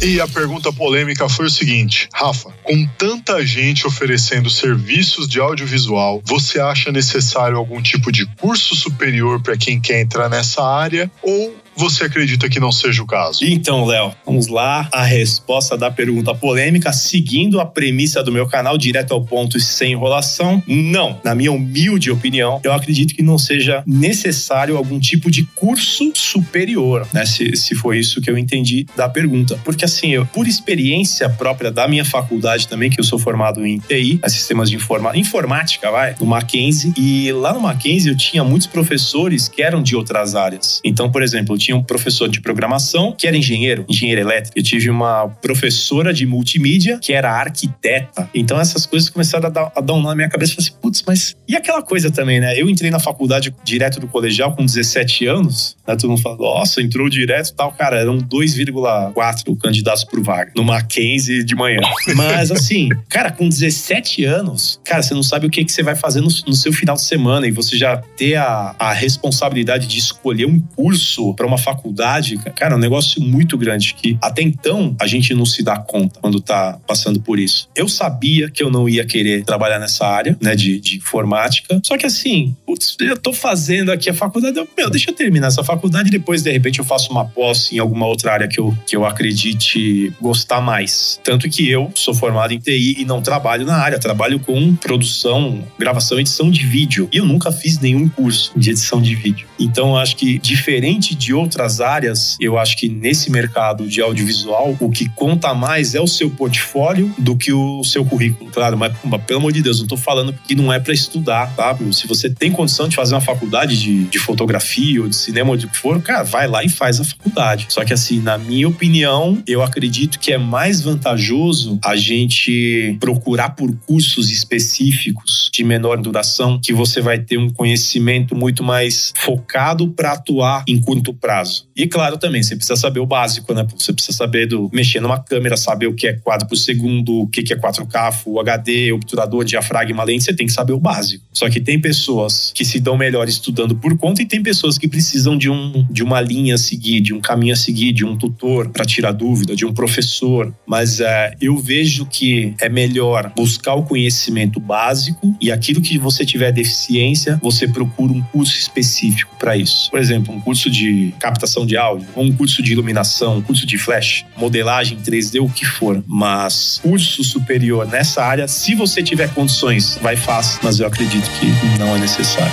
[0.06, 6.22] E a pergunta polêmica foi o seguinte: Rafa, com tanta gente oferecendo serviços de audiovisual,
[6.24, 11.10] você acha necessário algum tipo de curso superior para quem quer entrar nessa área?
[11.20, 13.44] Ou você acredita que não seja o caso?
[13.44, 14.88] Então, Léo, vamos lá.
[14.92, 19.60] A resposta da pergunta polêmica, seguindo a premissa do meu canal, direto ao ponto e
[19.60, 20.62] sem enrolação.
[20.66, 21.20] Não.
[21.22, 27.06] Na minha humilde opinião, eu acredito que não seja necessário algum tipo de curso superior,
[27.12, 27.26] né?
[27.26, 29.58] Se, se foi isso que eu entendi da pergunta.
[29.64, 33.78] Porque, assim, eu, por experiência própria da minha faculdade também, que eu sou formado em
[33.78, 36.92] TI, a sistemas de informa, informática, vai, no Mackenzie.
[36.96, 40.80] E lá no Mackenzie eu tinha muitos professores que eram de outras áreas.
[40.84, 44.58] Então, por exemplo, eu tinha um professor de programação que era engenheiro, engenheiro elétrico.
[44.58, 48.28] Eu tive uma professora de multimídia que era arquiteta.
[48.34, 50.52] Então essas coisas começaram a dar, a dar um nó na minha cabeça.
[50.52, 52.60] Eu falei assim, putz, mas e aquela coisa também, né?
[52.60, 55.96] Eu entrei na faculdade direto do colegial com 17 anos, né?
[55.96, 57.72] Todo mundo fala, nossa, entrou direto e tal.
[57.72, 61.80] Cara, eram 2,4 candidatos por vaga no Mackenzie de manhã.
[62.14, 65.96] Mas assim, cara, com 17 anos, cara, você não sabe o que, que você vai
[65.96, 69.98] fazer no, no seu final de semana e você já ter a, a responsabilidade de
[69.98, 74.94] escolher um curso para uma faculdade, cara, é um negócio muito grande que até então
[75.00, 77.68] a gente não se dá conta quando tá passando por isso.
[77.74, 81.80] Eu sabia que eu não ia querer trabalhar nessa área, né, de, de informática.
[81.84, 85.48] Só que assim, putz, eu tô fazendo aqui a faculdade, eu, meu, deixa eu terminar
[85.48, 88.58] essa faculdade e depois de repente eu faço uma pós em alguma outra área que
[88.58, 91.20] eu, que eu acredite gostar mais.
[91.22, 95.64] Tanto que eu sou formado em TI e não trabalho na área, trabalho com produção,
[95.78, 97.08] gravação, edição de vídeo.
[97.12, 99.46] E eu nunca fiz nenhum curso de edição de vídeo.
[99.58, 104.90] Então acho que diferente de outras áreas, eu acho que nesse mercado de audiovisual, o
[104.90, 108.50] que conta mais é o seu portfólio do que o seu currículo.
[108.50, 111.54] Claro, mas mas, pelo amor de Deus, não tô falando que não é para estudar,
[111.54, 111.76] tá?
[111.92, 115.56] Se você tem condição de fazer uma faculdade de, de fotografia ou de cinema ou
[115.56, 117.66] de que for, cara, vai lá e faz a faculdade.
[117.68, 123.50] Só que assim, na minha opinião, eu acredito que é mais vantajoso a gente procurar
[123.50, 129.88] por cursos específicos de menor duração, que você vai ter um conhecimento muito mais focado
[129.88, 131.65] para atuar em curto prazo caso.
[131.76, 133.66] E claro também, você precisa saber o básico, né?
[133.76, 137.28] Você precisa saber do mexer numa câmera, saber o que é quadro por segundo, o
[137.28, 141.22] que é 4K, Full HD, obturador, diafragma, lente, você tem que saber o básico.
[141.32, 144.88] Só que tem pessoas que se dão melhor estudando por conta e tem pessoas que
[144.88, 148.16] precisam de, um, de uma linha a seguir, de um caminho a seguir, de um
[148.16, 150.54] tutor para tirar dúvida, de um professor.
[150.66, 156.24] Mas é, eu vejo que é melhor buscar o conhecimento básico e aquilo que você
[156.24, 159.90] tiver deficiência, você procura um curso específico para isso.
[159.90, 163.76] Por exemplo, um curso de captação de áudio, um curso de iluminação, um curso de
[163.76, 166.02] flash, modelagem 3D, o que for.
[166.06, 171.46] Mas curso superior nessa área, se você tiver condições, vai fácil, mas eu acredito que
[171.78, 172.52] não é necessário.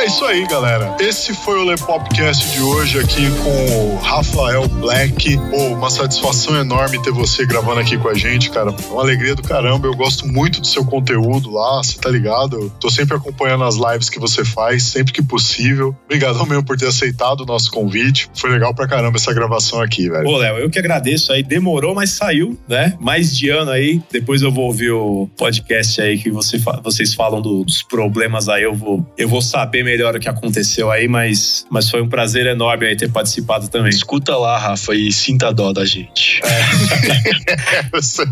[0.01, 0.97] É isso aí, galera.
[0.99, 5.37] Esse foi o Lepopcast de hoje aqui com o Rafael Black.
[5.51, 8.71] Pô, uma satisfação enorme ter você gravando aqui com a gente, cara.
[8.91, 9.87] Uma alegria do caramba.
[9.87, 12.59] Eu gosto muito do seu conteúdo lá, você tá ligado?
[12.59, 15.95] Eu tô sempre acompanhando as lives que você faz, sempre que possível.
[16.07, 18.31] Obrigadão mesmo por ter aceitado o nosso convite.
[18.35, 20.25] Foi legal pra caramba essa gravação aqui, velho.
[20.25, 21.43] Pô, Léo, eu que agradeço aí.
[21.43, 22.97] Demorou, mas saiu, né?
[22.99, 24.01] Mais de ano aí.
[24.11, 28.63] Depois eu vou ouvir o podcast aí que você, vocês falam dos problemas aí.
[28.63, 32.47] Eu vou, eu vou saber melhor o que aconteceu aí, mas, mas foi um prazer
[32.47, 33.91] enorme aí ter participado também.
[33.91, 36.41] Escuta lá, Rafa, e sinta dó da gente.
[37.93, 38.23] Você,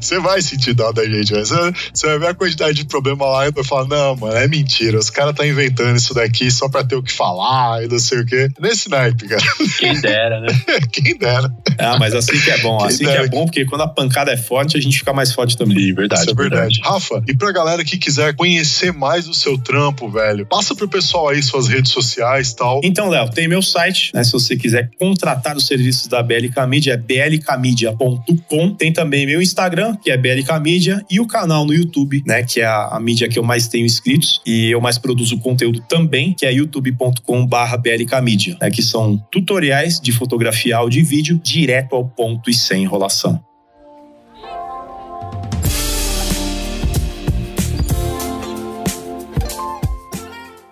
[0.00, 1.46] você vai sentir dó da gente, velho.
[1.46, 4.48] Você, você vai ver a quantidade de problema lá e vai falar: não, mano, é
[4.48, 4.98] mentira.
[4.98, 8.20] Os caras tá inventando isso daqui só pra ter o que falar e não sei
[8.20, 8.48] o quê.
[8.60, 9.42] Nesse naipe, cara.
[9.78, 10.48] Quem dera, né?
[10.92, 11.52] Quem dera.
[11.78, 12.78] Ah, mas assim que é bom.
[12.78, 15.12] Quem Assim que dera é bom, porque quando a pancada é forte, a gente fica
[15.12, 15.78] mais forte também.
[15.78, 16.80] Sim, verdade, Isso é verdade.
[16.82, 21.28] Rafa, e pra galera que quiser conhecer mais o seu trampo, velho, passa pro pessoal
[21.28, 22.80] aí suas redes sociais tal.
[22.82, 24.24] Então, Léo, tem meu site, né?
[24.24, 28.74] Se você quiser contratar os serviços da BLK Media, é blkmedia.com.
[28.74, 32.42] Tem também meu Instagram, que é BLK Media, e o canal no YouTube, né?
[32.42, 34.40] Que é a, a mídia que eu mais tenho inscritos.
[34.46, 38.70] E eu mais produzo conteúdo também, que é youtube.com/barra BLK Media, né?
[38.70, 43.42] Que são tutoriais de fotografia, áudio e vídeo, direto ao ponto e sem enrolação.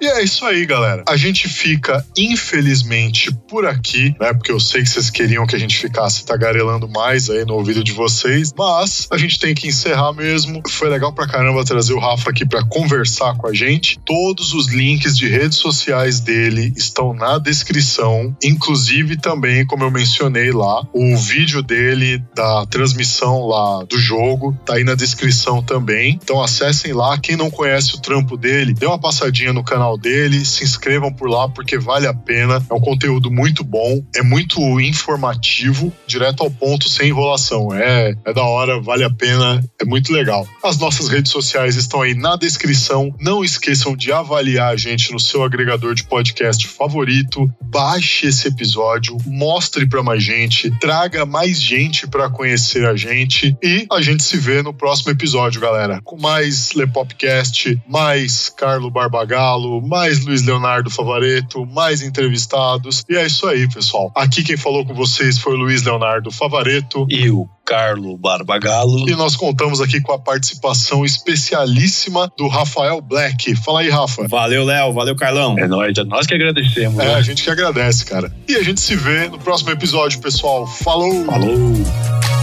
[0.01, 1.05] E é isso aí, galera.
[1.07, 4.33] A gente fica, infelizmente, por aqui, né?
[4.33, 7.85] Porque eu sei que vocês queriam que a gente ficasse tagarelando mais aí no ouvido
[7.85, 10.63] de vocês, mas a gente tem que encerrar mesmo.
[10.71, 14.01] Foi legal pra caramba trazer o Rafa aqui pra conversar com a gente.
[14.07, 20.51] Todos os links de redes sociais dele estão na descrição, inclusive também, como eu mencionei
[20.51, 26.19] lá, o vídeo dele da transmissão lá do jogo tá aí na descrição também.
[26.23, 27.19] Então acessem lá.
[27.19, 31.29] Quem não conhece o trampo dele, dê uma passadinha no canal dele, se inscrevam por
[31.29, 32.65] lá porque vale a pena.
[32.71, 37.73] É um conteúdo muito bom, é muito informativo, direto ao ponto, sem enrolação.
[37.75, 40.47] É, é da hora, vale a pena, é muito legal.
[40.63, 43.15] As nossas redes sociais estão aí na descrição.
[43.21, 47.51] Não esqueçam de avaliar a gente no seu agregador de podcast favorito.
[47.63, 53.87] Baixe esse episódio, mostre para mais gente, traga mais gente para conhecer a gente e
[53.91, 56.01] a gente se vê no próximo episódio, galera.
[56.03, 63.05] Com mais Lepopcast, mais Carlo Barbagallo, mais Luiz Leonardo Favareto, mais entrevistados.
[63.09, 64.13] E é isso aí, pessoal.
[64.15, 67.07] Aqui quem falou com vocês foi o Luiz Leonardo Favareto.
[67.09, 69.09] E o Carlo Barbagalo.
[69.09, 73.55] E nós contamos aqui com a participação especialíssima do Rafael Black.
[73.55, 74.27] Fala aí, Rafa.
[74.27, 74.93] Valeu, Léo.
[74.93, 75.57] Valeu, Carlão.
[75.59, 76.99] É nós, é nós que agradecemos.
[76.99, 77.15] É, né?
[77.15, 78.33] a gente que agradece, cara.
[78.49, 80.67] E a gente se vê no próximo episódio, pessoal.
[80.67, 81.25] Falou!
[81.25, 82.40] Falou!